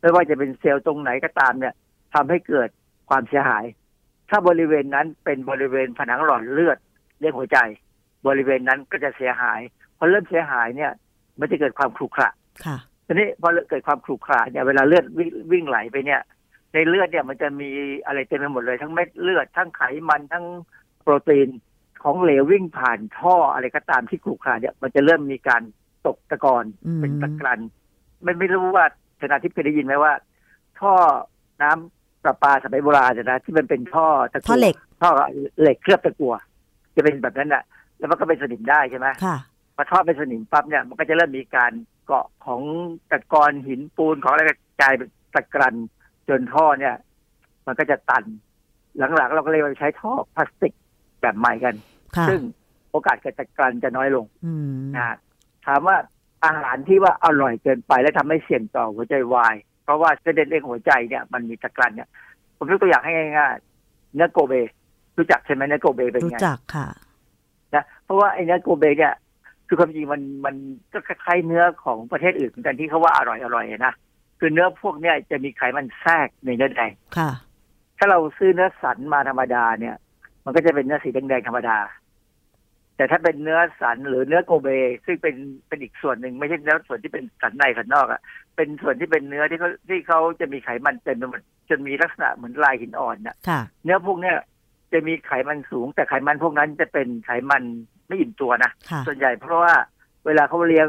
[0.00, 1.74] ไม่ว่าจะเป็นเซลล์ตรงไหนก็ตามเนี่ย
[2.14, 2.68] ทำให้เกิด
[3.10, 3.64] ความเสียหาย
[4.30, 6.78] ถ้าบริเวณนั้นเป็นบริเวณผนังหลอดเลือด
[7.18, 7.58] เลี้ยงหัวใจ
[8.26, 9.60] บริเวณนั้นก็จะเสียหาย
[9.96, 10.92] พอเริ่มเสียหายเนี่ย
[11.40, 12.30] มันจะเกิดความขรุขระ
[12.66, 12.76] ค่ะ
[13.06, 16.20] ทีนี้พอเกิดความขรุขระเนี่ยเวลาเลือดวิ่งวิ่งไหลไปเนี่ย
[16.72, 17.70] ในเลือดเนี่ยมันจะมี
[18.06, 20.46] อะไรเต็มไปหมดเลย ทั้งเม็ดเลือด ทั้งไขมันทั้ง
[21.02, 21.48] โปรตีน
[22.02, 25.62] ของเหลววิ่งผ่านท่ออะไรก็ตามที่ขรุขระเนี่ย มันจะเริ่มมีการ
[26.06, 27.60] ตกตะกอนอืมเป็นตะกรัน
[28.22, 28.84] ไม่ไม่รู้ว่า
[29.20, 30.12] ชนาทิพย์เคยได้ยินไหมว่า
[30.80, 30.92] ท่อ
[31.62, 35.10] น้ำประปาสมัยโบราณเนี่ยนะที่มันเป็นท่อตะกั่วท่อเหล็กท่อ
[35.62, 36.34] เหล็กเคลือบตะกั่ว
[36.96, 37.62] จะเป็นแบบนั้นแหละ
[37.98, 39.36] แล้วมันก็เป็นสนิมได้ใช่ไหมค่ะ
[39.76, 41.72] พอท่อเป็นสนิมปั๊บเนี่ยมันก็จะเริ่มมีการ
[42.06, 42.60] เกาะของ
[43.10, 45.74] ตะกอนหินปูนของอะไรกระจายเป็นตะกรัน
[46.28, 46.94] จนท่อเนี่ย
[47.66, 48.24] มันก็จะตัน
[49.16, 50.72] หลังๆ เราก็เลยใช้ท่อพลาสติก
[51.20, 51.74] แบบใหม่กัน
[52.28, 52.40] ซึ่ง
[52.90, 54.24] โอกาสเกิดตะกรันจะน้อยลง
[54.96, 55.16] นะ
[55.66, 55.96] ถามว่า
[56.44, 59.54] อาหารที่ว่าอร่อยเกินไปและทำให้เสี่ยงต่อหัวใจวาย
[59.84, 62.08] เพราะว่าเส้นเลือดหัวใจเนี่ยมันมีตะกรันเนี่ย
[62.56, 64.54] ผมยกตัวอย่างให้ง่ายๆเนื้อโกเบ
[65.18, 66.88] รู้จักใช่ไหมเนื้อโกเบเป็นไงรู้จักค่ะ
[67.74, 69.14] นะเพราะว่าไอ้เนื้อโกเบเนี่ย
[69.68, 70.56] คือความจริงมันมัน
[70.92, 73.94] ก็คล้ายๆเนื้อของประเทศอื่นเหมือนกันที่เขาว่าอร่อยอร่อยนะ
[74.38, 77.30] คือเนื้อพวกเนี้ยจะมีไขมันแทรกในเนื้อแดงค่ะ
[77.98, 79.96] ถ้าเราซื้อเนื้อสันมาธรรมดาเนี่ย
[80.44, 81.78] มันก็จะเป็นเนื้อสีแดงๆธรรมดา
[82.96, 84.68] แต่ถ้าเป็นเนื้อสันหรือเนื้อโกเบ
[85.06, 85.34] ซึ่งเป็น
[85.68, 88.20] เป็นอีกส่วนหนึ่งไม่ใช่เนื้อส่วนที่เป็นสันในสันนอกอะ
[88.56, 93.36] เป็นส่วนที่เป็นเนื้อที่เขาที่เขาจะมีไขมันเต็มไปหมดจนมีลักษณะเหมือนลายหินอ่อนน่ะ
[93.84, 94.36] เนื้อพวกเนี้ย
[94.92, 97.62] จะมีไขมันสูง แต่ไขมันพวกนั้นจะเป็นไขมัน
[98.06, 98.70] ไม่อิ่มตัวนะ
[99.06, 99.74] ส่วนใหญ่เพราะว่า
[100.26, 100.88] เวลาเขาเลี้ยง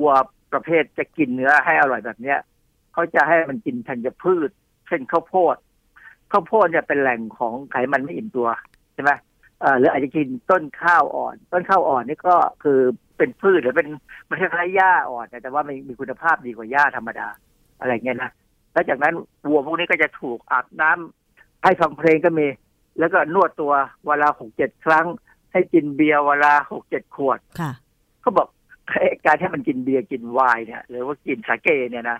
[0.00, 0.14] วัว
[0.52, 2.38] ประเภทจะกินเนื้อให้อร่อยแบบเนี้ย
[2.92, 4.50] เขาจะให้มันกินธัญพืช
[4.86, 5.56] เช่นข้าวโพด
[6.32, 8.48] ข้าวโพดเนี่ยเป็นแหล่งของไขมันไม่อิ่มตัว
[8.94, 9.10] ใช่ไหม
[9.60, 12.78] เออหรืออาจจะกินต้นข้าวอ่อน ต้นข้าวอ่อนนี่ก็คือ
[13.16, 13.88] เป็นพืชหรือเป็น
[14.28, 17.28] มันคล้ายๆหญ้าอ่อนแต่ว่ามันมีคุณภาพดีกว่าหญ้าธรรมดา
[17.80, 18.30] อะไรเงี้ยนะ
[18.72, 19.14] แล้วจากนั้น
[19.48, 22.46] วัวพวกนี้ก็จะถูกอาบน้ำให้ฟังเพลงก็มี
[22.98, 23.72] แล้วก็นวดตัว
[24.04, 25.06] เวลาหกเจ็ดครั้ง
[25.52, 27.72] ให้กินเบียร์เวลาหกเจ็ดขวดค่ะ
[28.20, 28.48] เขาบอก
[29.26, 32.18] การที่มันกินเบียร์กินไวน์เนี่ยหรือว่ากินสาเกเนี่ยนะ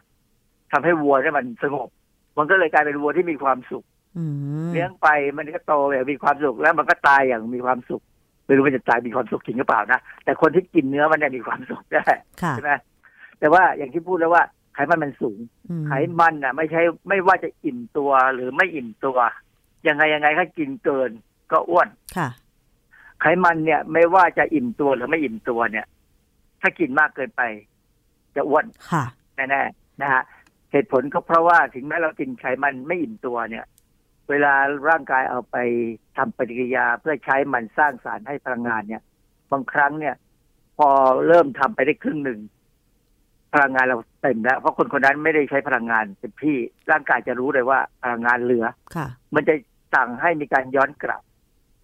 [0.72, 1.88] ทำให้วัวเนี่ยมันสงบ
[2.38, 3.84] มันก็เลยกลายเป็นวัวที่มีความสุข
[4.72, 5.08] เลี้ยงไป
[5.38, 8.02] มันก็โตแบบมีความสุขแล้วมันก็ตายอย่างมีความสุข
[8.46, 12.04] ไม่รู้ว่าจะตายมีความสุขจริงหรือเปล่านะแต่คนที่กินเนื้อมันเนี่ยมีความสุขได้
[12.50, 12.72] ใช่ไหม
[13.38, 15.38] แต่ว่าอย่างที่พูดแล้วว่าไขมันมันสูง
[15.86, 19.18] ไขมันอะ ไม่ใช่ไม่ว่าจะอิ่มตัวหรือไม่อิ่มตัว
[19.88, 21.10] ยังไงยังไงถ้ากินเกิน
[21.52, 22.28] ก็อ้วนค่ะ
[23.20, 25.86] ไขมันเนี่ยไม่ว่าจะอิ่มตัวหรือไม่อิ่มตัวเนี่ย
[26.60, 27.42] ถ้ากินมากเกินไป
[28.36, 29.04] จะอ้วนค่ะ
[29.36, 30.22] แน่ๆนะฮะ
[30.72, 33.64] เหตุผลก็เพราะว่าถึงแม้เรากินไขมันไม่อิ่มตัวเนี่ย
[34.28, 34.54] เวลา
[34.88, 35.56] ร่างกายเอาไป
[36.16, 39.02] ทำปฏิกิริยาเพื่อใช้มันสร้างสารให้พลังงานเนี่ย
[39.50, 40.14] บางครั้งเนี่ย
[40.78, 40.88] พอ
[41.26, 42.40] เริ่มทำไปได้ครึ่งหนึ่ง
[43.54, 46.56] พลังงานเราเต็มแล้ว เพราะคนคนนั้นไม่ได้ใช้พลังงานเต็มที่
[46.90, 48.66] ร่างกายจะรู้เลยว่าพลังงานเหลือ
[48.96, 49.54] ค่ะ มันจะ
[49.94, 51.22] สั่งให้มีการย้อนกลับ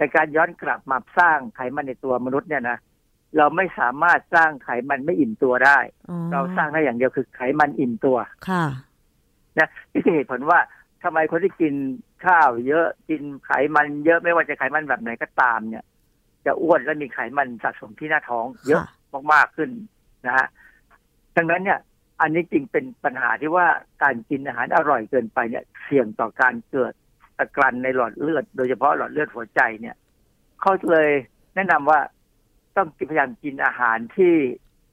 [0.04, 2.78] แต่การย้อนกลับมาสร้างไขมันในตัวมนุษย์เนี่ยนะ
[3.36, 5.78] เราไม่สามารถสร้างไขมันไม่อิ่มตัวได้
[6.32, 8.16] เราสร้างได้อย่างเดียวคือไขมันอิ่มตัว
[8.48, 8.64] ค่ะ
[9.58, 10.58] นะนี่คือเหตุผลว่า
[11.02, 11.74] ทำไมคนที่กิน
[12.26, 15.84] ข้าวเยอะกินไขมันเยอะไม่ว่าจะไขมันแบบไหนก็ตามเนี่ย
[16.46, 18.82] จะอ้วนและมีไขมันสะสมที่หน้าท้อง เยอะ
[19.32, 19.70] มากๆขึ้น
[20.26, 20.46] นะฮะ
[21.36, 21.78] ดังนั้นเนี่ย
[22.20, 23.66] อันนี้จริงเป็นปัญหาที่ว่า
[24.02, 26.92] การกินอาหารอร่อยเกินไปเนี่ย เสี่ยงต่อการเกิด
[27.38, 29.96] ตะกรันในหลอดเลือด โดยเฉพาะหลอดเลือดหัวใจเนี่ย
[30.60, 31.10] เขาเลย
[31.54, 32.00] แนะนำว่า
[32.76, 34.34] ต้องพยายามกินอาหารที่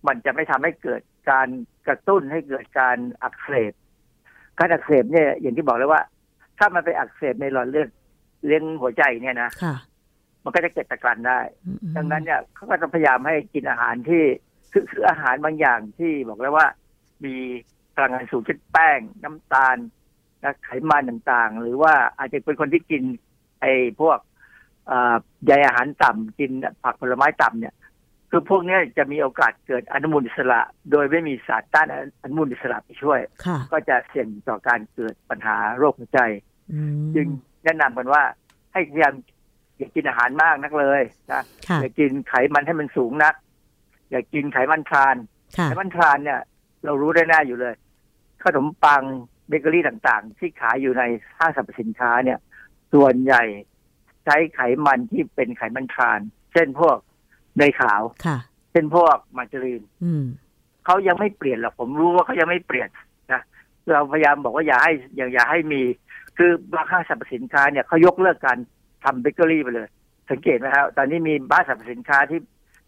[0.08, 1.48] มันจะไม่ทำให้เกิดการ
[1.88, 3.74] กระตุ้นให้เกิดการอักเสบ
[4.60, 6.02] การอักเสบเนี่ยอย่างที่บอกเลยว่า
[6.58, 7.89] ถ้ามันไปอักเสบในหลอดเลือด
[8.46, 9.50] เลี้ยงหัวใจเนี่ยนะ
[10.44, 11.39] มันก็จะเกิดตะกรันได้
[11.96, 14.24] ดังนั้นเนี่ยเขาก็จะพยายามให้กินอาหารที่
[14.72, 16.68] คือคืออาหารบางอย่างที่บอกแล้วว่า
[17.26, 17.36] มี
[17.96, 19.78] พลังงานสูงเช่นแป้งน้ำตาล
[20.44, 23.04] นะไขมันต่างๆ หรือว่าอาจจะเป็นคนที่กิน
[23.62, 24.18] ไอ้พวก
[25.46, 26.52] ใยอาหารต่ำกิน
[26.84, 27.76] ผักผลไม้ต่ำเนี่ย
[28.30, 30.62] คือพวกนี้จะมีโอกาสเกิดอนุมูลอิสระ
[30.92, 31.88] โดยไม่มีสารต้าน
[32.22, 33.20] อนุมูลอิสระไปช่วย
[33.72, 36.20] ก็จะเสี่ยงต่อการเกิดปัญหาโรคหัวใจ
[37.16, 37.28] จึง
[37.64, 38.24] แนะนำกันว่า
[38.74, 39.14] ให้พยายาม
[39.78, 41.42] อย่ากินอาหารมากนักเลยนะ
[41.82, 43.36] อย่ากินไขมันให้มันสูงนัก
[44.12, 45.16] อย่ากินไขมันทราน
[45.64, 46.39] ไขมันทรานเนี่ย
[46.86, 47.74] เรารู้ได้แน่อยู่เลย
[48.44, 49.04] ขนมปัง
[49.52, 51.04] เบเกอรี่ต่างๆ ที่ขายอยู่ใน
[51.38, 52.39] ห้างสรรพสินค้าเนี่ย
[52.93, 53.43] ส่วนใหญ่
[54.26, 56.20] ใช้ไขมันที่เป็นไขมันทรานส์
[56.54, 56.97] เช่นพวก
[57.58, 58.38] เนยขาวค่ะ
[58.72, 59.82] เช่นพวกมาการีน
[60.86, 62.89] เขายังไม่เปลี่ยนหรอกผมรู้ว่าเขายังไม่เปลี่ยน
[63.32, 63.41] นะ
[63.91, 65.82] เราพยายามบอกว่าอย่าให้อย่าอย่าให้มี
[66.38, 68.58] คือบางห้างสรรพสินค้าเนี่ยเขายกเลิกการ
[69.04, 69.88] ทำเบเกอรี่ไปเลย
[70.32, 72.39] สังเกตไหมครับตอนนี้มีห้างสรรพสินค้าที่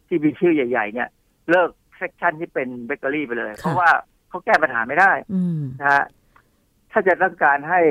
[0.07, 1.09] ที่มีชื่อใหญ่ ๆ เนี่ย
[1.49, 3.89] เลิกsection ที่เป็นเบเกอรี่ไปเลย เพราะว่า
[4.29, 5.11] เขาแก้ปัญหาไม่ได้
[5.81, 6.03] นะฮะ
[6.93, 7.81] ถ้าจะต้องการให้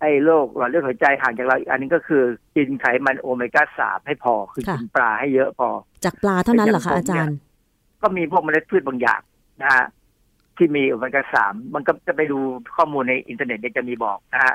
[0.00, 2.22] ไอ้โรคหลอดเลือดหัวใจห่างจากเราอีกอันนึงก็คือ
[2.56, 5.68] กินไขมันโอเมก้าสามให้พอ คือกินปลาให้เยอะพอ
[6.04, 7.36] จาจากปลาเท่านั้นเหรอคะอาจารย์
[8.02, 9.20] ก็มีพวกเมล็ดพืชบางอย่าง
[9.62, 9.86] นะฮะ
[10.56, 12.38] ที่มีโอเมก้าสามมันก็จะไปดู
[12.76, 14.54] ข้อมูลในอินเทอร์เน็ตจะมีบอกนะฮะ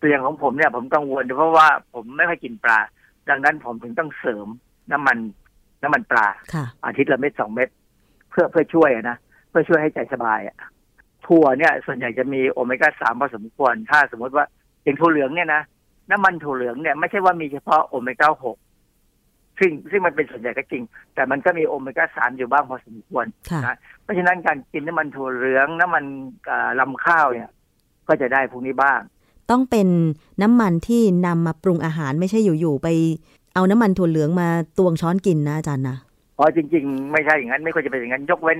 [0.00, 2.78] ตัวอย่างของผมเนี่ยผมกังวลเพราะว่าผมไม่ค่อยกินปลา
[3.30, 4.46] ดังนั้นผมถึงต้องเสริม
[4.92, 5.18] น้ำมัน
[5.82, 6.26] น้ำมันปลา
[6.84, 7.68] อาทิตย์ละเม็ดสองเม็ด
[8.30, 9.16] เพื่อเพื่อช่วยนะ
[9.50, 10.56] เพื่อช่วยให้ใจสบายอะ
[11.26, 14.44] ถั่วเนี่ยส่วนใหญ่จะมีโอเมก้าสามพอสมควร ถ้าสมมติว่า
[14.82, 15.62] อย่างถั่วเหลืองเนี่ยนะ
[16.10, 18.56] น้ำมันถั่วเหลืองเนี่ยไม่ใช่ว่ามีเฉพาะโอเมก้าหก
[19.58, 20.82] ซึ่งซึ่งมันเป็นส่วนใหญ่ก็จริง
[21.14, 23.26] แต่มันก็มีโอเมก้าสามอยู่บ้างพอสมควร
[23.66, 26.04] นะเพราะฉะนั้นการกินน้ำมันถั่วเหลืองน้ำมัน
[26.80, 27.50] รำข้าวเนี่ย
[28.08, 29.00] ก็ก็จะได้พวกนี้บ้าง
[29.50, 29.88] ต้องเป็น
[30.42, 32.88] น้ำมันที่นำมาปรุงอาหารไม่ใช่อยู่ๆไป
[33.54, 34.48] เอาน้ำมันถั่วเหลืองมา
[34.78, 35.96] ตวงช้อนกินนะอาจารย์นะ
[36.38, 38.58] อ๋อจริง ๆ ไม่ใช่อย่างนั้นไม่ควรจะเป็นอย่างนั้นยกเว้น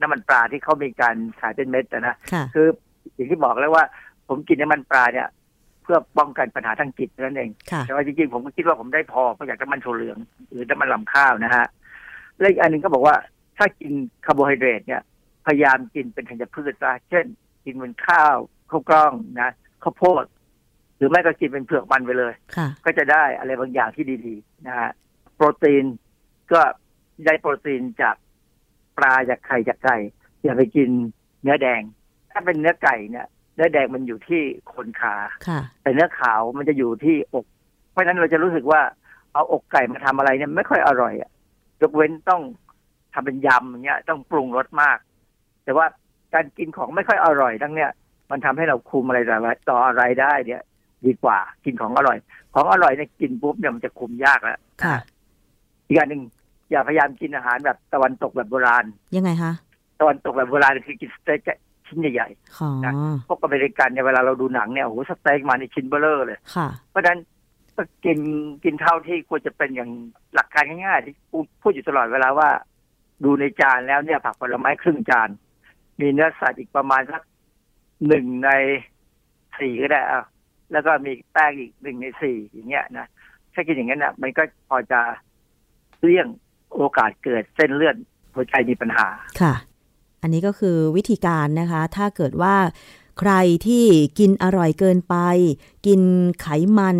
[0.00, 2.16] น้ำมันปลาที่เขามีการขายเป็นเม็ดนะ
[2.54, 2.66] คือ
[3.14, 3.84] อย่างที่บอกแล้วว่า
[4.28, 5.28] ผมกินน้ำมันปลาเนี่ย
[5.82, 7.50] เพื่อป้องกันปัญหาทางจิตนั่นเอง
[7.86, 10.18] แต่ว่าจริงๆผมก็คิดว่าผมได้พอเพราะจากน้ำมันถั่วเหลือง
[10.50, 11.66] หรือน้ำมันรำข้าวนะฮะ
[12.38, 13.16] และอีกอันหนึ่งก็บอกว่า
[13.58, 13.92] ถ้ากิน
[14.26, 15.02] คาร์โบไฮเดรตเนี่ย
[15.46, 17.26] พยายามกินเป็นธัญพืชซะเช่น
[17.64, 18.36] กินเป็นข้าว
[18.70, 19.50] ข้าวกล้องนะ
[19.82, 20.24] ข้าวโพด
[20.96, 22.32] หรือไม่ก็กินเป็นเผือกมันไปเลย
[22.84, 24.90] ก็จะได้อะไรบางอย่างที่ดีๆนะฮะ
[25.34, 25.84] โปรตีน
[26.52, 26.60] ก็
[27.26, 28.16] ได้โปรตีนจาก
[28.98, 29.96] ปลาจากไข่จากไก่
[30.42, 30.88] อย่าไปกิน
[31.42, 31.80] เนื้อแดง
[32.30, 34.42] ถ้าเป็นเนื้อไก่เนี่ยเนื้อแดงมันอยู่ที่
[34.72, 35.14] ขนขา
[35.82, 37.44] แต่เนื้อขาวมันจะอยู่ที่อก
[37.90, 38.80] เพราะฉะนั้นเราจะรู้สึกว่า
[39.32, 41.30] เอาอกไก่มาทำอะไรเนี่ยไม่ค่อยอร่อยอะ
[41.80, 42.42] ยกเว้นต้อง
[43.14, 44.98] ทำเป็นยำอย่างเงี้ย ต้องปรุงรสมาก
[45.64, 45.86] แต่ว่า
[46.34, 47.90] การกินของไม่ค่อยอร่อยทั้งเนี้ย
[48.30, 49.18] มันทำให้เราคุมอะไร
[49.68, 50.62] ต่ออะไรได้เนี่ย
[51.06, 52.16] ดีกว่า กินของอร่อย
[52.54, 54.58] ของอร่อยเนี่ยกินปุ๊บเนี่ยมันจะคุมยากแล้ว
[55.86, 56.22] อีกอย่างหนึ่ง
[56.70, 58.84] อย่าพยายามกินอาหารแบบตะวันตกแบบโบราณ
[59.16, 59.52] ยังไงคะ
[60.00, 61.40] ตะวันตกแบบโบราณคือกินสเต็ก
[61.86, 62.92] ชิ้นใหญ่ๆนะ
[63.28, 66.38] พวกอเมริกันเนี่ยเวลาเราดูหนังเนี่ยโอ้โหสเต็กมาในชิ้นเบ้อเร่อเลย
[66.90, 67.18] เพราะฉะนั้น
[68.04, 68.18] กิน
[68.64, 69.90] กินเท่าที่ควรจะเป็นอย่าง
[70.34, 71.14] หลักการง่ายๆที่
[71.62, 72.50] พูดอยู่ตลอดเวลาว่า
[73.24, 75.28] ดูในจานแล้วเนี่ยผักผลไม้ครึ่งจาน
[76.00, 77.22] มีเนื้อสัตว์อีกประมาณสัก
[78.06, 78.50] หนึ่งใน
[79.58, 80.24] สี่ก็ได้อะ
[80.72, 83.06] แล้วก็มีแป้งอีกหนึ่งในสี่อย่างเงี้ยนะ
[83.54, 85.00] ถ้ากินอย่างนั้นอะ มันก็พอจะ
[86.02, 86.26] เลี่ยง
[86.74, 87.96] โอกาสเกิดเส้นเลือด
[88.34, 89.06] หัวใจมีปัญหา
[89.40, 89.54] ค่ะ
[90.22, 92.56] อันนี้ก็คือวิธีการนะคะ ถ้าเกิดว่า
[93.18, 93.32] ใคร
[93.66, 93.84] ที่
[94.18, 95.16] กินอร่อยเกินไป
[95.86, 96.00] กิน
[96.40, 96.48] ไข
[96.78, 96.98] มัน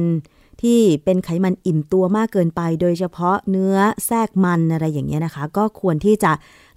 [0.63, 6.33] ที่เป็นไขมันอิ่มตัวมากเกินไป โดยเฉพาะเนื้อแทรกมันอะไรอย่างเงี้ยนะคะ ก็ควรที่จะ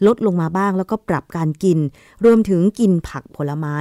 [0.05, 1.79] ลดลงมาบ้างแล้วก็ปรับการกิน
[2.25, 3.75] รวมถึงกินผักผลไม้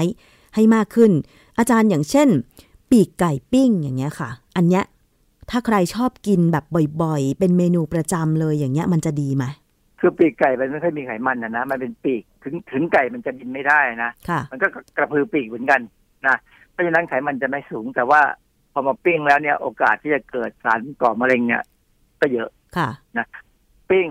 [0.55, 1.11] ให้มากขึ้น
[1.59, 2.29] อาจารย์อย่างเช่น
[2.91, 4.85] ปีกไก่ปิ้งอย่างเงี้ยค่ะ อันเนี้ย
[5.51, 6.65] ถ้าใครชอบกินแบบ
[7.03, 9.45] บ่อยๆ เป็นเมนูประจำเลยอย่างเงี้ยมันจะดีไหม
[10.01, 14.11] คือปีกไก่มันไม่ค่อยมีไขมันนะนะมันเป็นปีกถึงถึงไก่มันจะบินไม่ได้นะ
[14.53, 15.81] มันก็กระพือปีกเหมือนกัน
[16.27, 16.37] นะ
[16.73, 18.21] เพราะฉะนั้นไขมันจะไม่สูง แต่ว่า
[18.73, 21.63] พอมาปิ้งแล้วเนี่ยโอกาสที่จะเกิดสารก่อมะเร็งเนี่ย
[22.21, 22.89] ก็เยอะค่ะ
[23.19, 23.27] นะ
[23.91, 24.09] ปิ้ง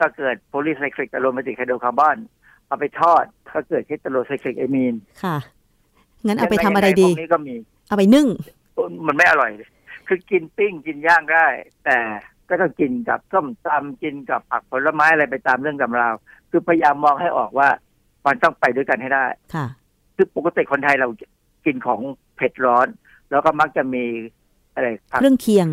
[0.00, 2.16] ก็เกิดโพลีไซคลิกอะโรมาติกไฮโดรคาร์บอน
[2.66, 5.36] เอาไปทอดก็เกิดเฮตโรไซคลิกเอมีนค่ะ
[6.26, 7.54] งั้นเอาไปทำอะไรดีนี้ก็มี
[7.88, 8.26] เอาไปนึ่ง
[9.06, 9.68] มันไม่อร่อยเลย
[10.12, 11.46] คือกินปิ้งกินย่างได้
[11.84, 11.98] แต่
[12.48, 16.14] ก็ต้องกินกับส้มตำกินกับผักผลไม้อะไรไปตามเรื่องตำราว
[16.50, 17.68] คือพยายามมองให้ออกว่า
[18.26, 19.66] มันต้องไปด้วยกันให้ได้ค่ะ
[20.16, 21.08] คือปกติคนไทยเรา
[21.66, 22.00] กินของ
[22.36, 22.86] เผ็ดร้อน
[23.30, 24.04] แล้วก็มักจะมี
[24.74, 24.88] อะไร
[25.20, 25.68] เครื่องเคียง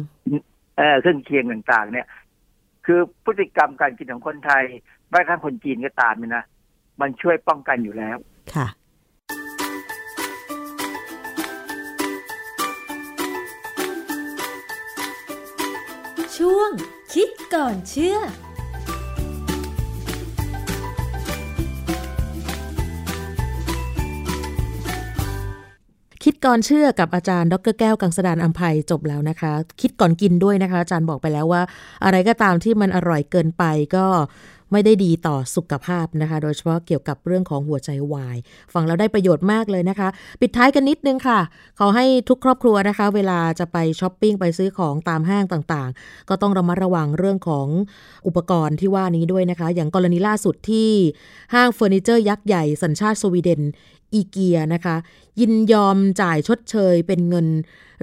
[0.77, 2.07] เออเครื่องเคียงต่างๆ เนี่ย
[2.85, 4.63] คือพฤติกรรมการกินของคนไทย
[5.09, 6.43] แม้กระทั่งคนจีนก็ตามเนี่ยนะ
[7.01, 8.17] มันช่วยป้องกันอยู่แล้ว
[8.55, 8.67] ค่ะ
[16.69, 16.71] ง
[17.13, 18.17] คิดก่อนเชื่อ
[26.23, 31.61] คิดก่อนเชื่อกับอาจารย์ดรแก้วกังสดานอัมภัยจบแล้วนะคะ คิดก่อนกินด้วยนะคะ อาจารย์บอกไปแล้วว่า
[32.03, 33.63] อะไรก็ตามที่มันอร่อยเกินไป
[33.95, 34.05] ก็
[34.71, 38.37] ไม่ได้ดีต่อสุขภาพนะคะ โดยเฉพาะเกี่ยวกับเรื่องของหัวใจวาย
[38.73, 40.09] ฟังแล้วได้ประโยชน์มากเลยนะคะ
[40.41, 41.39] ปิดท้ายกันนิดนึงค่ะ
[41.79, 47.67] ขอให้ทุกครอบครัวนะคะ เวลาจะไปช้อปปิ้งไปซื้อของตามห้างต่างๆ ก็ต้องระมัดระวังเรื่องของ
[48.27, 50.89] อุปกรณ์ที่ว่านี้ด้วยนะคะ อย่างกรณีล่าสุดที่
[51.53, 53.61] ห้างเฟอร์นิเจอร์ยักษ์ใหญ่สัญชาติสวีเดน
[54.13, 54.95] อีเกียนะคะ
[55.39, 57.47] ยินยอมจ่ายชดเชยเป็นเงิน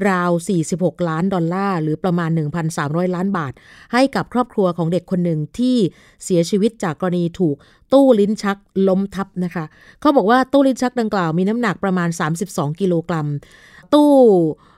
[0.08, 0.30] ราว
[0.70, 2.30] 46 ล้านดอลลาร์หรือประมาณ
[2.72, 3.52] 1,300 ล้านบาท
[3.92, 5.76] ให้กับครอบครัวของเด็กคนหนึ่งที่
[6.24, 7.56] เสียชีวิตจากกรณีถูก
[7.92, 9.64] ตู้ลิ้นชักล้มทับนะคะ
[10.00, 12.08] เขาบอกว่าตู้ลิ้นชักดังกล่าวมีน้ำหนักประมาณ
[12.44, 13.28] 32 กิโลกรัม
[13.94, 14.12] ตู้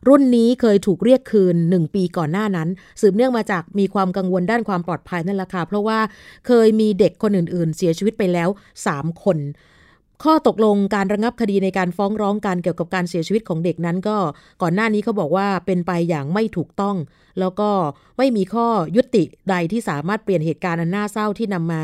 [0.09, 2.69] รุ่นนี้เคยถูกเรียกคืน 1 ปีก่อนหน้านั้น
[3.01, 5.99] สืบเนื่องมาจากมีความกังวลด้านความปลอดภัยนั่นแหละค่ะเพราะว่า
[6.47, 8.49] เคยมีเด็กคนอื่น ๆ เสียชีวิตไปแล้ว
[8.87, 9.39] 3 คน
[10.25, 14.17] ข้อตกลงการระงับคดีในการฟ้องร้องการเกี่ยวกับการเสียชีวิตของเด็กนั้นก็
[14.63, 16.97] ก่อนหน้านี้เขาบอกว่าเป็นไปอย่างไม่ถูกต้อง
[17.41, 17.71] แล้วก็
[18.19, 21.83] ไม่มีข้อยุติใดที่สามารถเปลี่ยนเหตุการณ์อันน่าเศร้าที่นำมา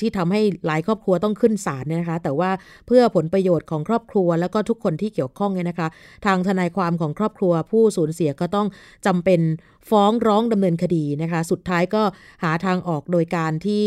[0.00, 2.50] ที่ทำให้หลายครอบครัวต้องขึ้นศาลเนี่ยนะคะ แต่ว่า
[2.86, 5.88] เพื่อผลประโยชน์ของครอบครัว แล้วก็ทุกคนที่เกี่ยวข้องเนี่ยนะคะ
[6.26, 8.66] ทางทนายความของครอบครัวผู้สูญเสียก็ต้อง
[9.06, 9.40] จำเป็น
[9.90, 12.02] ฟ้องร้องดำเนินคดีนะคะ สุดท้ายก็
[12.42, 13.86] หาทางออกโดยการที่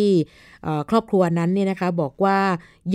[0.90, 2.38] ครอบครัวนั้นเนี่ยนะคะบอกว่า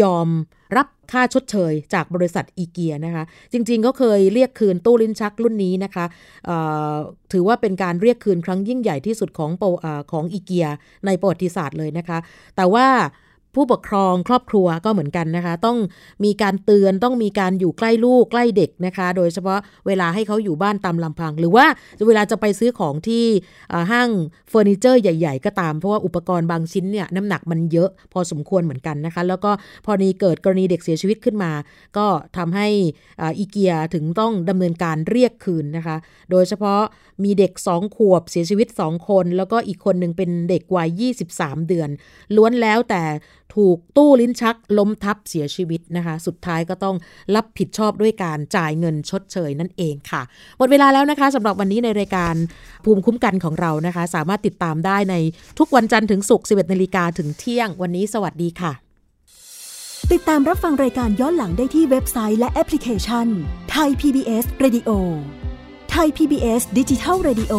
[0.02, 0.28] ยอม
[0.76, 6.04] รับค่าชดเชยจากบริษัทอีเกียนะคะ จริงๆก็เคยเรียกคืนตู้ลิ้นชักรุ่นนี้นะคะ
[7.32, 9.50] ถือว่าเป็นการเรียกคืนครั้งยิ่งใหญ่ที่สุดของ
[10.12, 10.66] ของอีเกีย
[11.06, 12.18] ในประวัติศาสตร์เลยนะคะ
[12.56, 12.86] แต่ว่า
[13.56, 15.78] ผู้ปกครองครอบครัวก็เหมือนกันนะคะ ต้อง
[16.24, 21.66] มีการเตือนต้องมีการอยู่ใกล้ลูกใกล้เด็กนะคะ โดยเฉพาะเวลาให้เขาอยู่บ้านตามลำพัง หรือว่า
[22.06, 23.24] เวลาจะไปซื้อของที่
[23.90, 24.08] ห้าง
[24.48, 29.50] เฟอร์นิเจอร์ใหญ่ ๆ ก็ตาม เพราะว่าอุปกรณ์บางชิ้นเนี่ยน้ำหนักมันเยอะพอสมควรเหมือนกันนะคะ แล้วก็
[29.86, 31.52] พอนี้เกิดกรณีเด็กเสียชีวิตขึ้นมา
[31.96, 32.68] ก็ทำให้
[33.38, 35.96] อีเกียถึงต้องดำเนินการเรียกคืนนะคะ
[36.30, 36.80] โดยเฉพาะ
[37.24, 41.88] มีเด็ก 2 ขวบเสียชีวิต 2 คน แล้วก็อีกคนหนึ่งเป็นเด็กวัย 23 เดือน
[42.36, 43.02] ล้วนแล้วแต่
[43.54, 46.96] ถูกตู้ลิ้นชักล้มทับเสียชีวิตนะคะ สุดท้ายก็ต้อง
[47.34, 50.22] รับผิดชอบด้วยการจ่ายเงินชดเชยนั่นเองค่ะ
[50.58, 52.34] หมดเวลาแล้วนะคะสำหรับวันนี้ในรายการ
[52.84, 55.14] ภูมิคุ้มกันของเรานะคะ สามารถติดตามได้ใน
[55.58, 58.72] ทุกวันจันทร์ถึงศุกร์11นาฬิกาถึงเที่ยง วันนี้สวัสดีค่ะ
[60.12, 63.26] ติดตามรับฟังรายการย้อนหลังได้ที่เว็บไซต์และแอปพลิเคชัน
[63.70, 64.90] ไทย PBS Radio
[65.90, 67.54] ไทย PBS ดิจิทัล Radio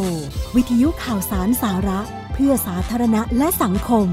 [0.56, 2.00] วิทยุข่าวสารสาระ
[2.34, 4.08] เพื่อสาธารณะและสังคม